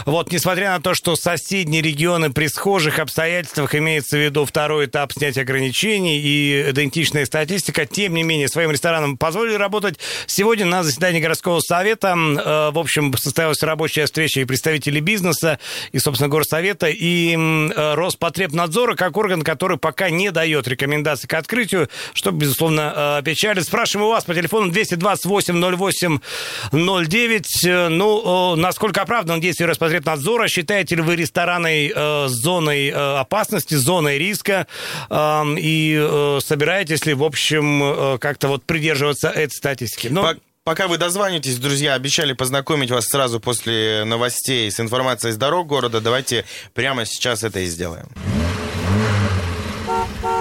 Вот, 0.06 0.30
несмотря 0.30 0.70
на 0.70 0.80
то, 0.80 0.94
что 0.94 1.16
соседние 1.16 1.82
регионы 1.82 2.32
при 2.32 2.46
схожих 2.46 3.00
обстоятельствах 3.00 3.74
имеется 3.74 4.16
в 4.16 4.20
виду 4.20 4.44
второй 4.44 4.86
этап 4.86 5.12
снятия 5.12 5.42
ограничений 5.42 6.20
и 6.20 6.70
идентичная 6.70 7.26
статистика, 7.26 7.84
тем 7.84 8.14
не 8.14 8.22
менее, 8.22 8.46
своим 8.46 8.70
ресторанам 8.70 9.16
позволили 9.16 9.54
работать. 9.54 9.98
Сегодня 10.26 10.66
на 10.66 10.82
заседании 10.82 11.20
городского 11.20 11.60
совета, 11.60 12.08
э, 12.08 12.70
в 12.72 12.78
общем, 12.78 13.16
состоялась 13.16 13.62
рабочая 13.62 14.06
встреча 14.06 14.40
и 14.40 14.44
представителей 14.44 15.00
бизнеса, 15.00 15.58
и, 15.92 15.98
собственно, 15.98 16.28
горсовета, 16.28 16.88
и 16.88 17.36
э, 17.36 17.94
Роспотребнадзора, 17.94 18.94
как 18.94 19.16
орган, 19.16 19.42
который 19.42 19.78
пока 19.78 20.10
не 20.10 20.30
дает 20.30 20.68
рекомендаций 20.68 21.28
к 21.28 21.34
открытию, 21.34 21.88
что, 22.14 22.30
безусловно, 22.30 23.18
э, 23.20 23.22
печалит. 23.24 23.64
Спрашиваем 23.64 24.08
у 24.08 24.10
вас 24.10 24.24
по 24.24 24.34
телефону 24.34 24.70
228-08-09. 24.70 27.46
Э, 27.66 27.88
Ну, 27.88 28.56
насколько 28.56 29.02
оправдан 29.02 29.40
действие 29.40 29.66
Роспотребнадзора? 29.68 30.48
Считаете 30.48 30.96
ли 30.96 31.02
вы 31.02 31.16
рестораны 31.16 31.92
зоной 32.28 32.90
опасности, 32.90 33.74
зоной 33.74 34.18
риска? 34.18 34.66
И 35.10 36.38
собираетесь 36.44 37.06
ли, 37.06 37.14
в 37.14 37.24
общем, 37.24 38.18
как-то 38.18 38.48
вот 38.48 38.64
придерживаться 38.64 39.28
этой 39.28 39.54
статистики? 39.54 40.08
Ну, 40.10 40.22
Пок- 40.22 40.40
Пока 40.62 40.88
вы 40.88 40.98
дозвонитесь, 40.98 41.56
друзья, 41.58 41.94
обещали 41.94 42.34
познакомить 42.34 42.90
вас 42.90 43.06
сразу 43.06 43.40
после 43.40 44.04
новостей 44.04 44.70
с 44.70 44.78
информацией 44.78 45.32
с 45.32 45.36
дорог 45.36 45.66
города. 45.66 46.00
Давайте 46.02 46.44
прямо 46.74 47.06
сейчас 47.06 47.42
это 47.42 47.60
и 47.60 47.66
сделаем. 47.66 48.08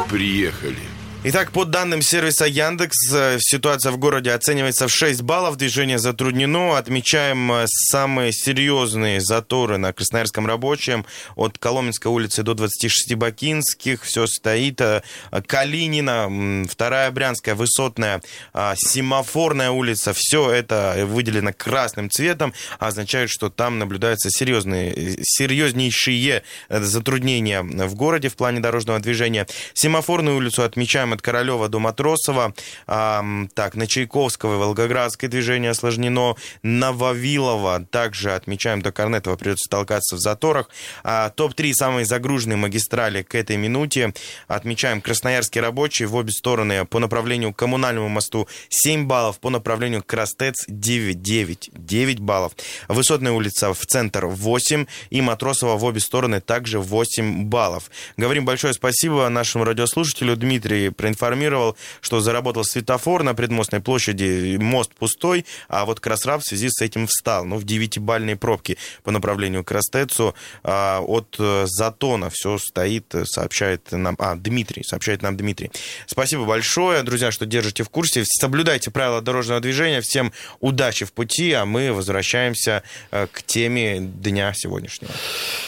Приехали. 0.10 0.78
Итак, 1.22 1.52
по 1.52 1.66
данным 1.66 2.02
сервиса 2.02 2.46
Яндекс, 2.46 3.12
э, 3.14 3.38
ситуация 3.42 3.92
в 3.92 3.98
городе 3.98 4.32
оценивается 4.32 4.88
в 4.88 4.92
6 4.92 5.22
баллов, 5.22 5.58
движение 5.58 6.00
затруднено. 6.00 6.78
Отмечаем 6.78 7.52
э, 7.52 7.66
самые 7.68 8.32
серьезные 8.32 9.20
заторы 9.20 9.78
на 9.78 9.92
Красноярском 9.92 10.48
рабочем 10.48 11.06
от 11.36 11.58
Коломенской 11.58 12.10
улицы 12.10 12.44
до 12.44 12.54
26 12.54 13.16
Бакинских. 13.16 14.04
Все 14.04 14.28
стоит. 14.28 14.80
э, 14.80 15.02
Калинина, 15.46 16.66
вторая 16.70 17.12
Брянская, 17.12 17.54
Высотная, 17.54 18.22
а, 18.54 18.76
Семафорная 18.78 19.72
улица. 19.72 20.14
Все 20.16 20.50
это 20.50 21.04
выделено 21.06 21.52
красным 21.52 22.10
цветом, 22.10 22.54
а 22.80 22.88
означает, 22.88 23.30
что 23.30 23.50
там 23.50 23.78
наблюдаются 23.78 24.30
серьезные, 24.30 25.18
серьезнейшие 25.24 26.44
затруднения 26.70 27.62
в 27.62 27.96
городе 27.96 28.30
в 28.30 28.38
плане 28.38 28.62
дорожного 28.62 29.00
движения. 29.00 29.48
Семафорную 29.74 30.38
улицу 30.38 30.64
отмечаем 30.64 31.09
от 31.14 31.22
Королева 31.22 31.70
до 31.70 31.80
Матросова. 31.80 32.54
А, 32.88 33.24
так, 33.54 33.76
на 33.76 33.88
Чайковского 33.88 34.56
и 34.56 34.58
Волгоградское 34.58 35.30
движение 35.30 35.72
осложнено. 35.72 36.36
На 36.64 36.92
Вавилова 36.92 37.86
также 37.92 38.34
отмечаем 38.34 38.82
до 38.82 38.92
Корнетова 38.92 39.36
придется 39.36 39.70
толкаться 39.70 40.16
в 40.16 40.20
заторах. 40.20 40.70
А, 41.04 41.30
Топ-3 41.30 41.74
самые 41.74 42.06
загруженные 42.06 42.58
магистрали 42.58 43.22
к 43.24 43.36
этой 43.36 43.58
минуте. 43.58 44.14
Отмечаем 44.48 45.02
Красноярский 45.02 45.62
рабочий 45.62 46.06
в 46.06 46.16
обе 46.16 46.32
стороны 46.32 46.86
по 46.86 47.00
направлению 47.00 47.54
к 47.54 47.58
коммунальному 47.58 48.10
мосту 48.10 48.48
7 48.70 49.06
баллов, 49.06 49.40
по 49.40 49.50
направлению 49.50 50.04
к 50.04 50.08
Крастец 50.08 50.66
9, 50.68 51.22
9, 51.22 51.70
9 51.74 52.20
баллов. 52.20 52.54
Высотная 52.88 53.32
улица 53.32 53.74
в 53.74 53.86
центр 53.86 54.26
8 54.26 54.86
и 55.10 55.22
Матросова 55.22 55.78
в 55.78 55.84
обе 55.84 56.00
стороны 56.00 56.42
также 56.42 56.80
8 56.80 57.46
баллов. 57.46 57.90
Говорим 58.18 58.46
большое 58.46 58.74
спасибо 58.74 59.28
нашему 59.30 59.64
радиослушателю. 59.64 60.36
Дмитрий 60.36 60.90
проинформировал, 61.00 61.78
что 62.02 62.20
заработал 62.20 62.66
светофор 62.66 63.24
на 63.24 63.34
предмостной 63.34 63.80
площади, 63.80 64.58
мост 64.58 64.92
пустой, 64.94 65.46
а 65.70 65.86
вот 65.86 66.02
Красраб 66.02 66.42
в 66.42 66.46
связи 66.46 66.68
с 66.70 66.82
этим 66.82 67.08
встал. 67.08 67.46
Ну, 67.46 67.56
в 67.56 67.64
9-бальной 67.64 68.36
пробке 68.36 68.76
по 69.04 69.12
направлению 69.12 69.64
к 69.64 69.72
Ростецу 69.72 70.36
а, 70.62 71.00
от 71.00 71.38
э, 71.40 71.64
Затона 71.68 72.30
все 72.34 72.58
стоит, 72.58 73.16
сообщает 73.24 73.94
нам... 73.94 74.18
А, 74.20 74.36
Дмитрий, 74.36 74.84
сообщает 74.84 75.22
нам 75.22 75.38
Дмитрий. 75.38 75.72
Спасибо 76.06 76.44
большое, 76.44 77.02
друзья, 77.04 77.32
что 77.32 77.46
держите 77.46 77.84
в 77.84 77.90
курсе. 77.90 78.24
Соблюдайте 78.26 78.92
правила 78.92 79.22
дорожного 79.22 79.62
движения. 79.62 80.02
Всем 80.02 80.34
удачи 80.60 81.06
в 81.06 81.14
пути, 81.14 81.54
а 81.54 81.64
мы 81.64 81.94
возвращаемся 81.94 82.84
э, 83.12 83.28
к 83.32 83.42
теме 83.44 84.00
дня 84.02 84.52
сегодняшнего. 84.54 85.14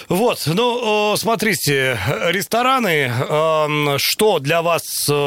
Вот, 0.09 0.43
ну, 0.45 1.15
смотрите, 1.15 1.97
рестораны, 2.27 3.09
что 3.97 4.39
для 4.39 4.61
вас 4.61 4.83
э, 5.09 5.13
э, 5.13 5.20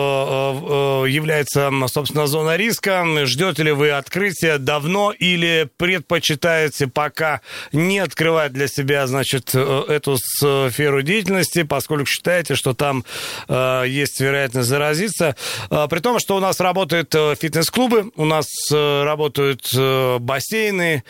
является, 1.08 1.70
собственно, 1.88 2.26
зона 2.26 2.56
риска? 2.56 3.04
Ждете 3.24 3.62
ли 3.62 3.72
вы 3.72 3.90
открытия 3.90 4.58
давно 4.58 5.12
или 5.12 5.68
предпочитаете 5.76 6.86
пока 6.86 7.40
не 7.72 7.98
открывать 7.98 8.52
для 8.52 8.68
себя, 8.68 9.06
значит, 9.06 9.54
эту 9.54 10.16
сферу 10.18 11.02
деятельности, 11.02 11.62
поскольку 11.62 12.06
считаете, 12.06 12.54
что 12.54 12.74
там 12.74 13.04
есть 13.48 14.20
вероятность 14.20 14.68
заразиться? 14.68 15.36
При 15.68 16.00
том, 16.00 16.18
что 16.18 16.36
у 16.36 16.40
нас 16.40 16.60
работают 16.60 17.12
фитнес-клубы, 17.12 18.10
у 18.16 18.24
нас 18.24 18.46
работают 18.70 19.68
бассейны, 20.20 21.04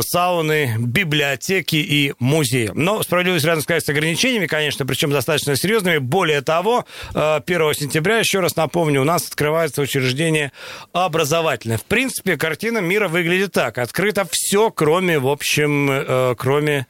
сауны, 0.00 0.76
библиотеки 0.78 1.76
и 1.76 2.14
музеи. 2.18 2.70
Но 2.74 3.02
справедливость 3.02 3.44
рядом 3.44 3.62
сказать 3.62 3.84
с 3.84 3.88
ограничениями, 3.88 4.46
конечно, 4.46 4.86
причем 4.86 5.10
достаточно 5.10 5.56
серьезными. 5.56 5.98
Более 5.98 6.40
того, 6.42 6.86
1 7.14 7.42
э, 7.46 7.74
сентября, 7.74 8.22
еще 8.30 8.38
раз 8.38 8.54
напомню, 8.54 9.00
у 9.00 9.04
нас 9.04 9.26
открывается 9.26 9.82
учреждение 9.82 10.52
образовательное. 10.92 11.78
В 11.78 11.84
принципе, 11.84 12.36
картина 12.36 12.78
мира 12.78 13.08
выглядит 13.08 13.50
так. 13.50 13.76
Открыто 13.78 14.24
все, 14.30 14.70
кроме, 14.70 15.18
в 15.18 15.26
общем, 15.26 15.90
э, 15.90 16.34
кроме 16.38 16.86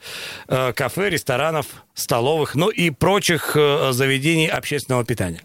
э, 0.49 0.75
кафе, 0.75 1.09
ресторанов, 1.09 1.65
столовых, 1.95 2.55
ну 2.55 2.69
и 2.69 2.91
прочих 2.91 3.55
заведений 3.55 4.47
общественного 4.47 5.05
питания. 5.05 5.43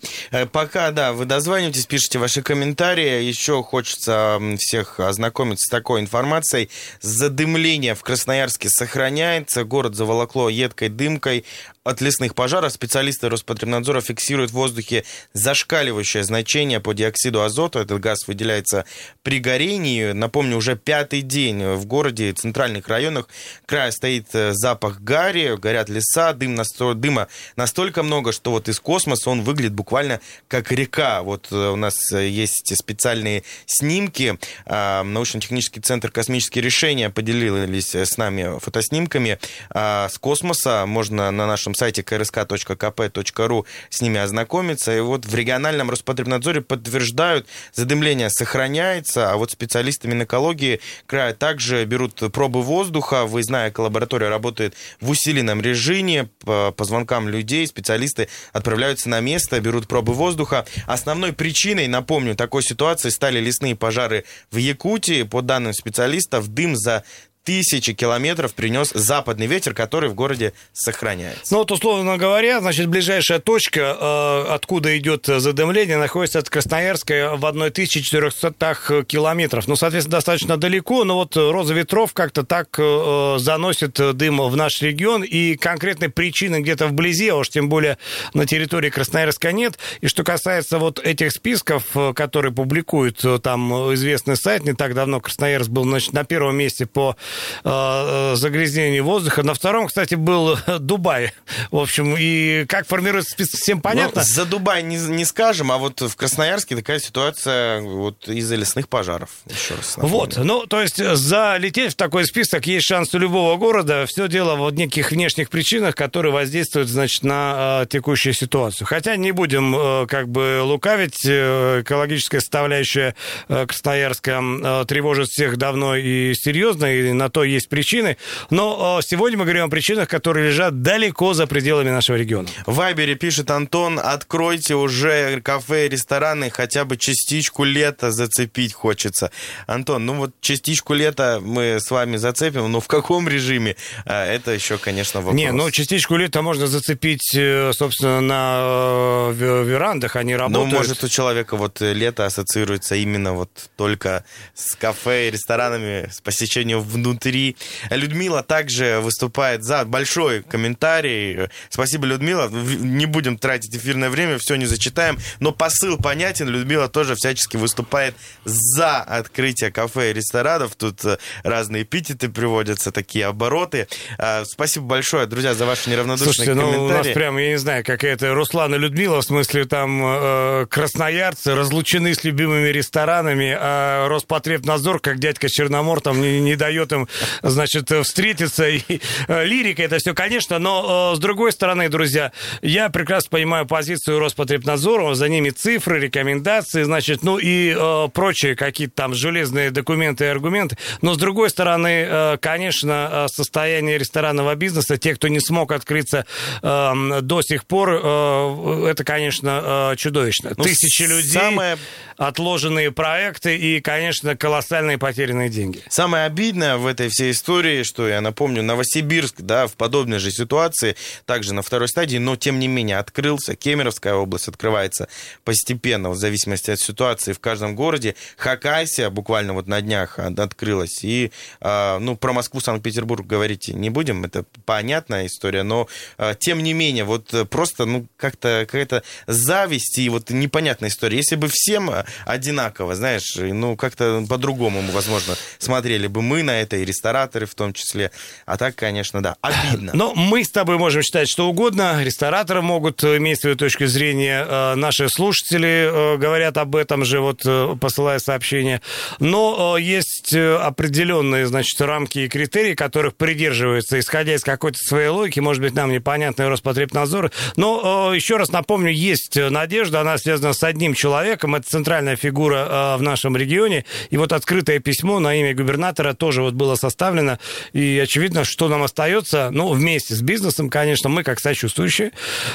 Пока, 0.53 0.91
да, 0.91 1.11
вы 1.11 1.25
дозваниваетесь, 1.25 1.85
пишите 1.85 2.17
ваши 2.17 2.41
комментарии. 2.41 3.23
Еще 3.23 3.61
хочется 3.61 4.39
всех 4.57 5.01
ознакомиться 5.01 5.65
с 5.65 5.69
такой 5.69 5.99
информацией. 5.99 6.69
Задымление 7.01 7.93
в 7.93 8.03
Красноярске 8.03 8.69
сохраняется. 8.69 9.65
Город 9.65 9.95
заволокло 9.95 10.47
едкой 10.47 10.87
дымкой 10.87 11.43
от 11.85 12.01
лесных 12.01 12.33
пожаров 12.33 12.73
специалисты 12.73 13.29
Роспотребнадзора 13.29 14.01
фиксируют 14.01 14.49
в 14.49 14.55
воздухе 14.55 15.05
зашкаливающее 15.33 16.23
значение 16.23 16.79
по 16.79 16.93
диоксиду 16.93 17.43
азота. 17.43 17.79
Этот 17.79 17.99
газ 17.99 18.27
выделяется 18.27 18.85
при 19.21 19.39
горении. 19.39 20.11
Напомню, 20.11 20.57
уже 20.57 20.75
пятый 20.75 21.21
день 21.21 21.63
в 21.63 21.85
городе 21.85 22.29
и 22.29 22.33
центральных 22.33 22.87
районах 22.87 23.29
края 23.67 23.91
стоит 23.91 24.33
э, 24.33 24.53
запах 24.53 25.01
гари, 25.01 25.55
горят 25.57 25.87
леса, 25.87 26.33
дым 26.33 26.55
насто... 26.55 26.95
дыма 26.95 27.27
настолько 27.55 28.01
много, 28.01 28.31
что 28.31 28.49
вот 28.49 28.67
из 28.67 28.79
космоса 28.79 29.29
он 29.29 29.43
выглядит 29.43 29.73
буквально 29.73 30.21
как 30.47 30.71
река. 30.71 31.21
Вот 31.21 31.49
э, 31.51 31.55
у 31.55 31.75
нас 31.75 32.11
э, 32.11 32.27
есть 32.27 32.75
специальные 32.75 33.43
снимки. 33.67 34.39
А, 34.65 35.03
научно-технический 35.03 35.81
центр 35.81 36.09
«Космические 36.09 36.63
решения» 36.63 37.11
поделились 37.11 37.93
с 37.93 38.17
нами 38.17 38.57
фотоснимками 38.57 39.37
а, 39.69 40.09
с 40.09 40.17
космоса. 40.17 40.85
Можно 40.87 41.29
на 41.29 41.45
нашем 41.45 41.74
сайте 41.75 42.01
krsk.kp.ru 42.01 43.65
с 43.89 44.01
ними 44.01 44.19
ознакомиться. 44.19 44.95
И 44.95 44.99
вот 44.99 45.25
в 45.25 45.35
региональном 45.35 45.89
Роспотребнадзоре 45.89 46.61
подтверждают, 46.61 47.47
задымление 47.73 48.29
сохраняется, 48.29 49.31
а 49.31 49.37
вот 49.37 49.51
специалисты 49.51 50.07
Минэкологии 50.07 50.79
края 51.05 51.33
также 51.33 51.85
берут 51.85 52.21
пробы 52.31 52.61
воздуха. 52.61 53.25
Выездная 53.25 53.73
лаборатория 53.75 54.29
работает 54.29 54.75
в 55.01 55.09
усиленном 55.09 55.61
режиме. 55.61 56.29
По 56.43 56.73
звонкам 56.79 57.29
людей 57.29 57.65
специалисты 57.67 58.29
отправляются 58.53 59.09
на 59.09 59.19
место, 59.19 59.59
берут 59.59 59.87
пробы 59.87 60.13
воздуха. 60.13 60.65
Основной 60.87 61.33
причиной, 61.33 61.87
напомню, 61.87 62.35
такой 62.35 62.63
ситуации 62.63 63.09
стали 63.09 63.39
лесные 63.39 63.75
пожары 63.75 64.25
в 64.51 64.57
Якутии. 64.57 65.23
По 65.23 65.41
данным 65.41 65.73
специалистов, 65.73 66.47
дым 66.47 66.75
за 66.75 67.03
тысячи 67.45 67.93
километров 67.93 68.53
принес 68.53 68.89
западный 68.93 69.45
ветер, 69.45 69.73
который 69.73 70.09
в 70.09 70.15
городе 70.15 70.53
сохраняется. 70.73 71.53
Ну 71.53 71.59
вот, 71.59 71.71
условно 71.71 72.17
говоря, 72.17 72.59
значит, 72.59 72.87
ближайшая 72.87 73.39
точка, 73.39 73.95
э, 73.97 74.45
откуда 74.53 74.97
идет 74.97 75.27
задымление, 75.27 75.97
находится 75.97 76.39
от 76.39 76.49
Красноярска 76.49 77.35
в 77.37 77.45
1400 77.45 79.05
километров. 79.07 79.67
Ну, 79.67 79.75
соответственно, 79.75 80.17
достаточно 80.17 80.57
далеко, 80.57 81.03
но 81.03 81.15
вот 81.15 81.37
роза 81.37 81.75
ветров 81.75 82.13
как-то 82.13 82.43
так 82.43 82.69
э, 82.79 83.35
заносит 83.39 83.93
дым 84.17 84.41
в 84.41 84.55
наш 84.55 84.81
регион, 84.81 85.23
и 85.23 85.55
конкретной 85.55 86.09
причины 86.09 86.61
где-то 86.61 86.87
вблизи, 86.87 87.29
а 87.29 87.35
уж 87.35 87.49
тем 87.49 87.69
более 87.69 87.99
на 88.33 88.47
территории 88.47 88.89
Красноярска 88.89 89.51
нет. 89.51 89.77
И 90.01 90.07
что 90.07 90.23
касается 90.23 90.79
вот 90.79 90.97
этих 90.99 91.31
списков, 91.31 91.83
э, 91.93 92.13
которые 92.13 92.51
публикует 92.51 93.23
там 93.43 93.93
известный 93.93 94.35
сайт, 94.35 94.63
не 94.63 94.73
так 94.73 94.95
давно 94.95 95.19
Красноярск 95.19 95.69
был 95.69 95.83
значит, 95.83 96.13
на 96.13 96.23
первом 96.23 96.57
месте 96.57 96.87
по 96.87 97.15
Э, 97.63 98.33
э, 98.33 98.35
загрязнения 98.35 99.01
воздуха. 99.01 99.43
На 99.43 99.53
втором, 99.53 99.87
кстати, 99.87 100.15
был 100.15 100.57
Дубай. 100.79 101.33
В 101.71 101.77
общем, 101.77 102.15
и 102.17 102.65
как 102.65 102.87
формируется 102.87 103.31
список, 103.31 103.59
всем 103.59 103.81
понятно. 103.81 104.21
Ну, 104.21 104.27
за 104.27 104.45
Дубай 104.45 104.83
не, 104.83 104.97
не 104.97 105.25
скажем, 105.25 105.71
а 105.71 105.77
вот 105.77 106.01
в 106.01 106.15
Красноярске 106.15 106.75
такая 106.75 106.99
ситуация 106.99 107.81
вот 107.81 108.27
из-за 108.27 108.55
лесных 108.55 108.87
пожаров. 108.87 109.29
Еще 109.47 109.75
раз 109.75 109.97
напомню. 109.97 110.17
Вот, 110.17 110.37
ну, 110.37 110.65
то 110.65 110.81
есть 110.81 110.97
залететь 110.97 111.93
в 111.93 111.95
такой 111.95 112.25
список 112.25 112.67
есть 112.67 112.85
шанс 112.85 113.13
у 113.13 113.17
любого 113.17 113.57
города. 113.57 114.05
Все 114.05 114.27
дело 114.27 114.55
в 114.55 114.73
неких 114.73 115.11
внешних 115.11 115.49
причинах, 115.49 115.95
которые 115.95 116.31
воздействуют, 116.31 116.87
значит, 116.87 117.23
на 117.23 117.81
э, 117.83 117.85
текущую 117.87 118.33
ситуацию. 118.33 118.87
Хотя 118.87 119.15
не 119.15 119.31
будем 119.31 120.07
как 120.07 120.29
бы 120.29 120.61
лукавить. 120.61 121.25
Экологическая 121.25 122.39
составляющая 122.39 123.15
Красноярска 123.47 124.85
тревожит 124.87 125.29
всех 125.29 125.57
давно 125.57 125.95
и 125.95 126.33
серьезно, 126.35 126.85
и 126.85 127.11
на 127.11 127.24
на 127.25 127.29
то 127.29 127.43
есть 127.43 127.69
причины. 127.69 128.17
Но 128.51 128.99
сегодня 129.01 129.37
мы 129.37 129.45
говорим 129.45 129.65
о 129.65 129.69
причинах, 129.69 130.07
которые 130.07 130.49
лежат 130.49 130.81
далеко 130.81 131.33
за 131.33 131.47
пределами 131.47 131.89
нашего 131.89 132.17
региона. 132.17 132.47
В 132.67 132.75
Вайбере 132.75 133.15
пишет 133.15 133.49
Антон, 133.49 133.99
откройте 133.99 134.75
уже 134.75 135.41
кафе 135.41 135.87
и 135.87 135.89
рестораны, 135.89 136.51
хотя 136.51 136.85
бы 136.85 136.97
частичку 136.97 137.63
лета 137.63 138.11
зацепить 138.11 138.73
хочется. 138.73 139.31
Антон, 139.65 140.05
ну 140.05 140.13
вот 140.13 140.33
частичку 140.39 140.93
лета 140.93 141.39
мы 141.41 141.79
с 141.79 141.89
вами 141.89 142.17
зацепим, 142.17 142.71
но 142.71 142.79
в 142.79 142.87
каком 142.87 143.27
режиме? 143.27 143.75
А, 144.05 144.25
это 144.25 144.51
еще, 144.51 144.77
конечно, 144.77 145.21
вопрос. 145.21 145.35
Не, 145.35 145.51
ну 145.51 145.71
частичку 145.71 146.15
лета 146.17 146.43
можно 146.43 146.67
зацепить, 146.67 147.33
э, 147.35 147.71
собственно, 147.73 148.21
на 148.21 149.31
э, 149.31 149.63
верандах, 149.65 150.15
они 150.15 150.35
работают. 150.35 150.71
Ну, 150.71 150.77
может, 150.77 151.03
у 151.03 151.07
человека 151.07 151.57
вот 151.57 151.81
лето 151.81 152.25
ассоциируется 152.25 152.95
именно 152.95 153.33
вот 153.33 153.49
только 153.77 154.23
с 154.53 154.75
кафе 154.75 155.27
и 155.27 155.31
ресторанами, 155.31 156.07
с 156.11 156.21
посещением 156.21 156.81
внутрь 156.81 157.14
внутри. 157.15 157.55
Людмила 157.89 158.43
также 158.43 158.99
выступает 158.99 159.63
за 159.63 159.85
большой 159.85 160.43
комментарий. 160.43 161.49
Спасибо, 161.69 162.05
Людмила. 162.05 162.49
Не 162.49 163.05
будем 163.05 163.37
тратить 163.37 163.75
эфирное 163.75 164.09
время, 164.09 164.37
все 164.37 164.55
не 164.55 164.65
зачитаем. 164.65 165.17
Но 165.39 165.51
посыл 165.51 165.97
понятен. 165.97 166.49
Людмила 166.49 166.89
тоже 166.89 167.15
всячески 167.15 167.57
выступает 167.57 168.15
за 168.43 168.97
открытие 169.01 169.71
кафе 169.71 170.11
и 170.11 170.13
ресторанов. 170.13 170.75
Тут 170.75 171.03
э, 171.05 171.17
разные 171.43 171.83
эпитеты 171.83 172.29
приводятся, 172.29 172.91
такие 172.91 173.25
обороты. 173.25 173.87
А, 174.17 174.43
спасибо 174.45 174.85
большое, 174.85 175.25
друзья, 175.25 175.53
за 175.53 175.65
ваши 175.65 175.89
неравнодушные 175.89 176.33
Слушайте, 176.33 176.53
комментарии. 176.53 176.77
Ну, 176.77 176.85
у 176.85 176.97
нас 176.97 177.07
прям, 177.07 177.37
я 177.37 177.49
не 177.49 177.57
знаю, 177.57 177.83
какая-то 177.83 178.33
Руслан 178.33 178.75
и 178.75 178.77
Людмила, 178.77 179.21
в 179.21 179.23
смысле 179.23 179.65
там 179.65 180.01
э, 180.03 180.65
красноярцы 180.69 181.55
разлучены 181.55 182.13
с 182.13 182.23
любимыми 182.23 182.67
ресторанами, 182.69 183.55
а 183.57 184.07
Роспотребнадзор, 184.09 184.99
как 184.99 185.19
дядька 185.19 185.49
Черномор, 185.49 186.01
там 186.01 186.21
не, 186.21 186.39
не 186.41 186.55
дает 186.55 186.91
им 186.91 187.04
значит, 187.41 187.91
встретиться. 188.03 188.67
И 188.67 188.81
э, 189.27 189.45
лирика 189.45 189.83
это 189.83 189.97
все, 189.97 190.13
конечно, 190.13 190.59
но 190.59 191.11
э, 191.13 191.15
с 191.15 191.19
другой 191.19 191.51
стороны, 191.51 191.89
друзья, 191.89 192.31
я 192.61 192.89
прекрасно 192.89 193.29
понимаю 193.31 193.65
позицию 193.65 194.19
Роспотребнадзора, 194.19 195.13
за 195.15 195.29
ними 195.29 195.49
цифры, 195.49 195.99
рекомендации, 195.99 196.83
значит, 196.83 197.23
ну 197.23 197.37
и 197.37 197.75
э, 197.77 198.07
прочие 198.13 198.55
какие-то 198.55 198.95
там 198.95 199.13
железные 199.13 199.71
документы 199.71 200.25
и 200.25 200.27
аргументы. 200.27 200.77
Но 201.01 201.13
с 201.13 201.17
другой 201.17 201.49
стороны, 201.49 202.37
конечно, 202.41 203.27
состояние 203.29 203.97
ресторанного 203.97 204.55
бизнеса, 204.55 204.97
те, 204.97 205.15
кто 205.15 205.27
не 205.27 205.39
смог 205.39 205.71
открыться 205.71 206.25
до 206.61 207.41
сих 207.41 207.65
пор, 207.65 207.89
это, 207.89 209.03
конечно, 209.03 209.93
чудовищно. 209.97 210.53
Ну, 210.55 210.63
Тысячи 210.63 211.03
людей, 211.03 211.31
самое... 211.31 211.77
отложенные 212.17 212.91
проекты 212.91 213.57
и, 213.57 213.81
конечно, 213.81 214.35
колоссальные 214.35 214.97
потерянные 214.97 215.49
деньги. 215.49 215.81
Самое 215.89 216.25
обидное 216.25 216.77
в 216.77 216.84
в 216.85 216.87
этой 216.87 217.09
всей 217.09 217.31
истории, 217.31 217.81
что 217.81 218.07
я 218.07 218.21
напомню, 218.21 218.61
Новосибирск, 218.61 219.41
да, 219.41 219.65
в 219.65 219.73
подобной 219.73 220.19
же 220.19 220.29
ситуации, 220.29 220.95
также 221.25 221.55
на 221.55 221.63
второй 221.63 221.87
стадии, 221.87 222.17
но 222.17 222.35
тем 222.35 222.59
не 222.59 222.67
менее 222.67 222.99
открылся. 222.99 223.55
Кемеровская 223.55 224.13
область 224.13 224.47
открывается 224.47 225.07
постепенно, 225.43 226.11
в 226.11 226.15
зависимости 226.15 226.69
от 226.69 226.79
ситуации 226.79 227.33
в 227.33 227.39
каждом 227.39 227.75
городе. 227.75 228.13
Хакасия 228.37 229.09
буквально 229.09 229.53
вот 229.53 229.65
на 229.65 229.81
днях 229.81 230.19
открылась. 230.19 231.03
И, 231.03 231.31
а, 231.59 231.97
ну, 231.97 232.15
про 232.15 232.33
Москву, 232.33 232.59
Санкт-Петербург 232.61 233.25
говорить 233.25 233.69
не 233.69 233.89
будем, 233.89 234.23
это 234.23 234.45
понятная 234.65 235.25
история, 235.25 235.63
но 235.63 235.87
а, 236.19 236.35
тем 236.35 236.61
не 236.61 236.73
менее, 236.73 237.03
вот 237.03 237.33
просто, 237.49 237.85
ну, 237.85 238.05
как-то 238.15 238.65
какая-то 238.67 239.01
зависть 239.25 239.97
и 239.97 240.07
вот 240.09 240.29
непонятная 240.29 240.89
история. 240.89 241.17
Если 241.17 241.35
бы 241.35 241.47
всем 241.51 241.91
одинаково, 242.25 242.93
знаешь, 242.93 243.35
ну, 243.37 243.75
как-то 243.75 244.23
по-другому, 244.29 244.83
возможно, 244.91 245.35
смотрели 245.57 246.05
бы 246.05 246.21
мы 246.21 246.43
на 246.43 246.61
это, 246.61 246.74
и 246.77 246.85
рестораторы 246.85 247.45
в 247.45 247.55
том 247.55 247.73
числе. 247.73 248.11
А 248.45 248.57
так, 248.57 248.75
конечно, 248.75 249.21
да, 249.21 249.35
обидно. 249.41 249.91
Но 249.93 250.13
мы 250.13 250.43
с 250.43 250.49
тобой 250.49 250.77
можем 250.77 251.01
считать 251.01 251.29
что 251.29 251.47
угодно. 251.47 252.03
Рестораторы 252.03 252.61
могут 252.61 253.03
иметь 253.03 253.41
свою 253.41 253.55
точку 253.55 253.85
зрения. 253.85 254.45
Э, 254.47 254.75
наши 254.75 255.09
слушатели 255.09 255.89
э, 255.91 256.17
говорят 256.17 256.57
об 256.57 256.75
этом 256.75 257.05
же, 257.05 257.19
вот 257.19 257.41
э, 257.45 257.75
посылая 257.79 258.19
сообщения. 258.19 258.81
Но 259.19 259.77
есть 259.77 260.33
определенные, 260.33 261.45
значит, 261.45 261.79
рамки 261.81 262.19
и 262.19 262.27
критерии, 262.27 262.73
которых 262.73 263.15
придерживаются, 263.15 263.99
исходя 263.99 264.35
из 264.35 264.43
какой-то 264.43 264.77
своей 264.79 265.09
логики. 265.09 265.39
Может 265.39 265.61
быть, 265.61 265.73
нам 265.73 265.91
непонятный 265.91 266.47
Роспотребнадзор. 266.47 267.31
Но 267.55 268.13
еще 268.13 268.37
раз 268.37 268.51
напомню, 268.51 268.91
есть 268.91 269.35
надежда, 269.35 270.01
она 270.01 270.17
связана 270.17 270.53
с 270.53 270.63
одним 270.63 270.93
человеком. 270.93 271.55
Это 271.55 271.67
центральная 271.67 272.15
фигура 272.15 272.95
в 272.97 273.01
нашем 273.01 273.37
регионе. 273.37 273.85
И 274.09 274.17
вот 274.17 274.33
открытое 274.33 274.79
письмо 274.79 275.19
на 275.19 275.35
имя 275.35 275.53
губернатора 275.53 276.13
тоже 276.13 276.41
вот 276.41 276.53
было 276.53 276.64
составлено. 276.73 277.37
И 277.73 277.99
очевидно, 278.01 278.43
что 278.43 278.67
нам 278.67 278.81
остается, 278.81 279.51
ну, 279.51 279.71
вместе 279.71 280.15
с 280.15 280.21
бизнесом, 280.21 280.71
конечно, 280.71 281.07
мы 281.07 281.21
как 281.21 281.39
сочувствующие, 281.39 282.11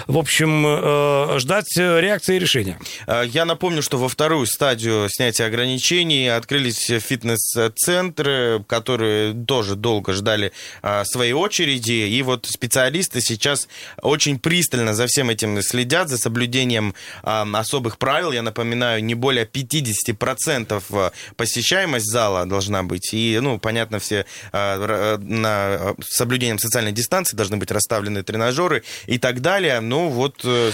в 0.09 0.19
общем, 0.19 0.65
э, 0.67 1.39
ждать 1.39 1.77
реакции 1.77 2.35
и 2.35 2.39
решения. 2.41 2.79
А, 3.07 3.23
я 3.23 3.45
напомню, 3.45 3.83
что 3.83 3.97
во 3.99 4.09
вторую 4.09 4.47
стадию 4.47 5.09
снятия 5.09 5.47
ограничений 5.47 6.29
открылись 6.29 6.87
фитнес-центры, 6.87 8.65
которые 8.67 9.35
тоже 9.45 9.77
долго 9.77 10.13
ждали 10.13 10.53
а, 10.83 11.05
своей 11.05 11.33
очереди. 11.33 11.93
И 11.93 12.23
вот 12.23 12.47
специалисты 12.47 13.21
сейчас 13.21 13.69
очень 14.03 14.39
пристально 14.39 14.95
за 14.95 15.07
всем 15.07 15.31
этим 15.31 15.63
следят, 15.63 16.09
за 16.09 16.19
соблюдением 16.19 16.95
а, 17.23 17.47
особых 17.53 17.99
правил. 17.99 18.33
Я 18.33 18.43
напоминаю, 18.43 19.05
не 19.05 19.15
более 19.15 19.47
50% 19.47 21.13
посещаемость 21.37 22.07
зала 22.07 22.47
должна 22.47 22.83
быть. 22.83 23.13
И, 23.13 23.39
ну, 23.41 23.59
понятно, 23.59 24.00
все 24.01 24.27
а, 24.53 25.19
на 25.19 25.95
соблюдением 26.05 26.59
социальной 26.59 26.93
дистанции 26.93 27.37
должны 27.37 27.57
быть 27.57 27.71
расставлены 27.71 28.23
тренажеры 28.23 28.83
и 29.07 29.19
так 29.19 29.41
далее. 29.41 29.81
Ну, 29.81 30.09
вот... 30.09 30.41
Э, 30.45 30.73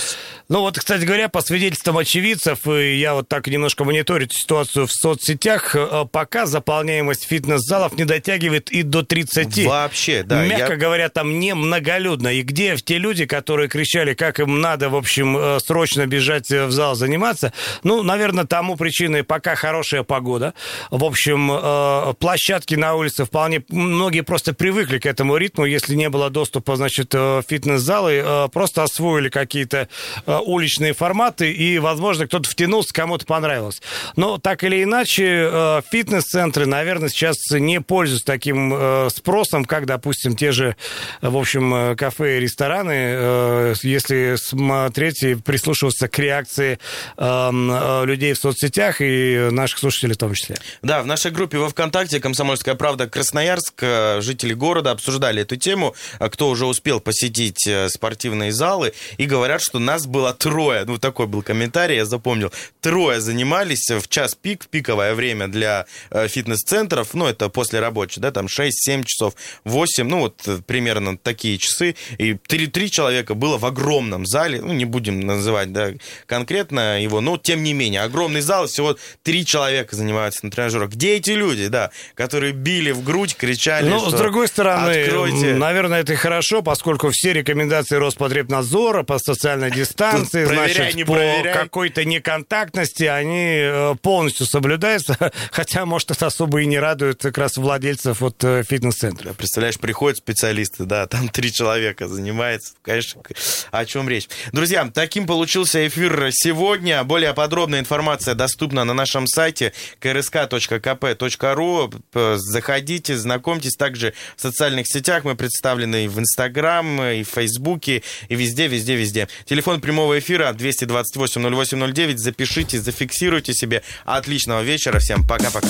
ну, 0.48 0.60
вот, 0.60 0.78
кстати 0.78 1.04
говоря, 1.04 1.28
по 1.28 1.42
свидетельствам 1.42 1.98
очевидцев, 1.98 2.66
я 2.66 3.14
вот 3.14 3.28
так 3.28 3.46
немножко 3.48 3.84
мониторю 3.84 4.28
ситуацию 4.30 4.86
в 4.86 4.92
соцсетях, 4.92 5.74
э, 5.74 6.06
пока 6.10 6.46
заполняемость 6.46 7.26
фитнес-залов 7.26 7.94
не 7.94 8.04
дотягивает 8.04 8.70
и 8.70 8.82
до 8.82 9.02
30. 9.02 9.66
Вообще, 9.66 10.22
да. 10.22 10.44
Мягко 10.44 10.72
я... 10.72 10.78
говоря, 10.78 11.08
там 11.08 11.38
не 11.38 11.54
многолюдно. 11.54 12.28
И 12.28 12.42
где 12.42 12.76
те 12.76 12.98
люди, 12.98 13.26
которые 13.26 13.68
кричали, 13.68 14.14
как 14.14 14.40
им 14.40 14.60
надо, 14.60 14.88
в 14.88 14.96
общем, 14.96 15.36
э, 15.36 15.58
срочно 15.60 16.06
бежать 16.06 16.50
в 16.50 16.70
зал 16.70 16.94
заниматься, 16.94 17.52
ну, 17.82 18.02
наверное, 18.02 18.44
тому 18.44 18.76
причиной 18.76 19.24
пока 19.24 19.54
хорошая 19.54 20.02
погода. 20.02 20.54
В 20.90 21.04
общем, 21.04 21.50
э, 21.52 22.14
площадки 22.18 22.74
на 22.74 22.94
улице 22.94 23.15
вполне... 23.24 23.64
Многие 23.68 24.22
просто 24.22 24.54
привыкли 24.54 24.98
к 24.98 25.06
этому 25.06 25.36
ритму, 25.36 25.64
если 25.64 25.94
не 25.94 26.08
было 26.08 26.30
доступа, 26.30 26.76
значит, 26.76 27.14
в 27.14 27.44
фитнес-залы, 27.48 28.22
э, 28.24 28.48
просто 28.52 28.82
освоили 28.82 29.28
какие-то 29.28 29.88
э, 30.26 30.38
уличные 30.44 30.92
форматы, 30.92 31.52
и, 31.52 31.78
возможно, 31.78 32.26
кто-то 32.26 32.48
втянулся, 32.48 32.92
кому-то 32.92 33.26
понравилось. 33.26 33.80
Но 34.16 34.38
так 34.38 34.64
или 34.64 34.82
иначе, 34.82 35.82
фитнес-центры, 35.90 36.66
наверное, 36.66 37.08
сейчас 37.08 37.36
не 37.50 37.80
пользуются 37.80 38.26
таким 38.26 39.08
спросом, 39.10 39.64
как, 39.64 39.86
допустим, 39.86 40.36
те 40.36 40.52
же, 40.52 40.76
в 41.20 41.36
общем, 41.36 41.96
кафе 41.96 42.38
и 42.38 42.40
рестораны, 42.40 43.74
если 43.82 44.36
смотреть 44.36 45.22
и 45.22 45.34
прислушиваться 45.34 46.08
к 46.08 46.18
реакции 46.18 46.78
эм, 47.16 48.04
людей 48.04 48.32
в 48.32 48.38
соцсетях 48.38 49.00
и 49.00 49.48
наших 49.50 49.78
слушателей 49.78 50.14
в 50.14 50.18
том 50.18 50.34
числе. 50.34 50.56
Да, 50.82 51.02
в 51.02 51.06
нашей 51.06 51.30
группе 51.30 51.58
во 51.58 51.68
ВКонтакте 51.68 52.20
«Комсомольская 52.20 52.74
правда» 52.74 53.05
Красноярск 53.10 53.74
э, 53.82 54.20
жители 54.20 54.54
города 54.54 54.90
обсуждали 54.90 55.42
эту 55.42 55.56
тему, 55.56 55.94
э, 56.18 56.28
кто 56.28 56.48
уже 56.48 56.66
успел 56.66 57.00
посетить 57.00 57.66
э, 57.66 57.88
спортивные 57.88 58.52
залы, 58.52 58.92
и 59.18 59.26
говорят, 59.26 59.62
что 59.62 59.78
нас 59.78 60.06
было 60.06 60.32
трое. 60.32 60.84
Ну, 60.84 60.98
такой 60.98 61.26
был 61.26 61.42
комментарий, 61.42 61.96
я 61.96 62.04
запомнил. 62.04 62.52
Трое 62.80 63.20
занимались 63.20 63.90
в 63.90 64.08
час 64.08 64.34
пик, 64.34 64.64
в 64.64 64.68
пиковое 64.68 65.14
время 65.14 65.48
для 65.48 65.86
фитнес-центров, 66.10 67.14
ну, 67.14 67.26
это 67.26 67.48
после 67.48 67.80
рабочей, 67.80 68.20
да, 68.20 68.30
там 68.30 68.46
6-7 68.46 69.04
часов, 69.04 69.34
8, 69.64 70.08
ну, 70.08 70.20
вот 70.20 70.48
примерно 70.66 71.16
такие 71.18 71.58
часы, 71.58 71.96
и 72.18 72.34
три, 72.34 72.66
три 72.66 72.90
человека 72.90 73.34
было 73.34 73.58
в 73.58 73.66
огромном 73.66 74.26
зале, 74.26 74.60
ну, 74.60 74.72
не 74.72 74.84
будем 74.84 75.20
называть, 75.20 75.72
да, 75.72 75.90
конкретно 76.26 77.00
его, 77.00 77.20
но, 77.20 77.36
тем 77.36 77.62
не 77.62 77.72
менее, 77.72 78.02
огромный 78.02 78.40
зал, 78.40 78.66
всего 78.66 78.96
три 79.22 79.44
человека 79.44 79.96
занимаются 79.96 80.44
на 80.44 80.50
тренажерах. 80.50 80.90
Где 80.90 81.16
эти 81.16 81.30
люди, 81.30 81.68
да, 81.68 81.90
которые 82.14 82.52
били 82.52 82.92
в 82.96 83.04
грудь, 83.04 83.36
кричали, 83.36 83.88
Ну, 83.88 84.10
с 84.10 84.14
другой 84.14 84.48
стороны, 84.48 84.90
откройте. 85.04 85.54
наверное, 85.54 86.00
это 86.00 86.14
и 86.14 86.16
хорошо, 86.16 86.62
поскольку 86.62 87.10
все 87.10 87.32
рекомендации 87.32 87.96
Роспотребнадзора 87.96 89.02
по 89.04 89.18
социальной 89.18 89.70
дистанции, 89.70 90.44
Тут 90.44 90.54
проверяй, 90.54 90.74
значит, 90.74 90.94
не 90.96 91.04
по 91.04 91.14
проверяй. 91.14 91.52
какой-то 91.54 92.04
неконтактности, 92.04 93.04
они 93.04 93.58
э, 93.60 93.94
полностью 94.02 94.46
соблюдаются, 94.46 95.16
хотя, 95.50 95.86
может, 95.86 96.10
это 96.10 96.26
особо 96.26 96.60
и 96.62 96.66
не 96.66 96.78
радует 96.78 97.22
как 97.22 97.38
раз 97.38 97.56
владельцев 97.56 98.20
вот 98.20 98.42
э, 98.44 98.62
фитнес-центра. 98.68 99.32
Представляешь, 99.34 99.78
приходят 99.78 100.18
специалисты, 100.18 100.84
да, 100.84 101.06
там 101.06 101.28
три 101.28 101.52
человека 101.52 102.08
занимается. 102.08 102.74
Конечно, 102.82 103.22
о 103.70 103.84
чем 103.84 104.08
речь. 104.08 104.28
Друзья, 104.52 104.88
таким 104.92 105.26
получился 105.26 105.86
эфир 105.86 106.30
сегодня. 106.32 107.02
Более 107.04 107.34
подробная 107.34 107.80
информация 107.80 108.34
доступна 108.34 108.84
на 108.84 108.94
нашем 108.94 109.26
сайте 109.26 109.72
krsk.kp.ru. 110.00 112.36
Заходите, 112.38 112.85
знакомьтесь. 112.94 113.74
Также 113.76 114.14
в 114.36 114.42
социальных 114.42 114.86
сетях 114.86 115.24
мы 115.24 115.36
представлены 115.36 116.04
и 116.04 116.08
в 116.08 116.18
Инстаграм, 116.18 117.02
и 117.02 117.22
в 117.22 117.28
Фейсбуке, 117.28 118.02
и 118.28 118.34
везде, 118.34 118.68
везде, 118.68 118.96
везде. 118.96 119.28
Телефон 119.44 119.80
прямого 119.80 120.18
эфира 120.18 120.52
228-0809. 120.52 122.16
Запишите, 122.16 122.80
зафиксируйте 122.80 123.52
себе. 123.54 123.82
Отличного 124.04 124.62
вечера. 124.62 124.98
Всем 124.98 125.26
пока-пока. 125.26 125.68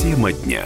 Тема 0.00 0.32
дня. 0.32 0.64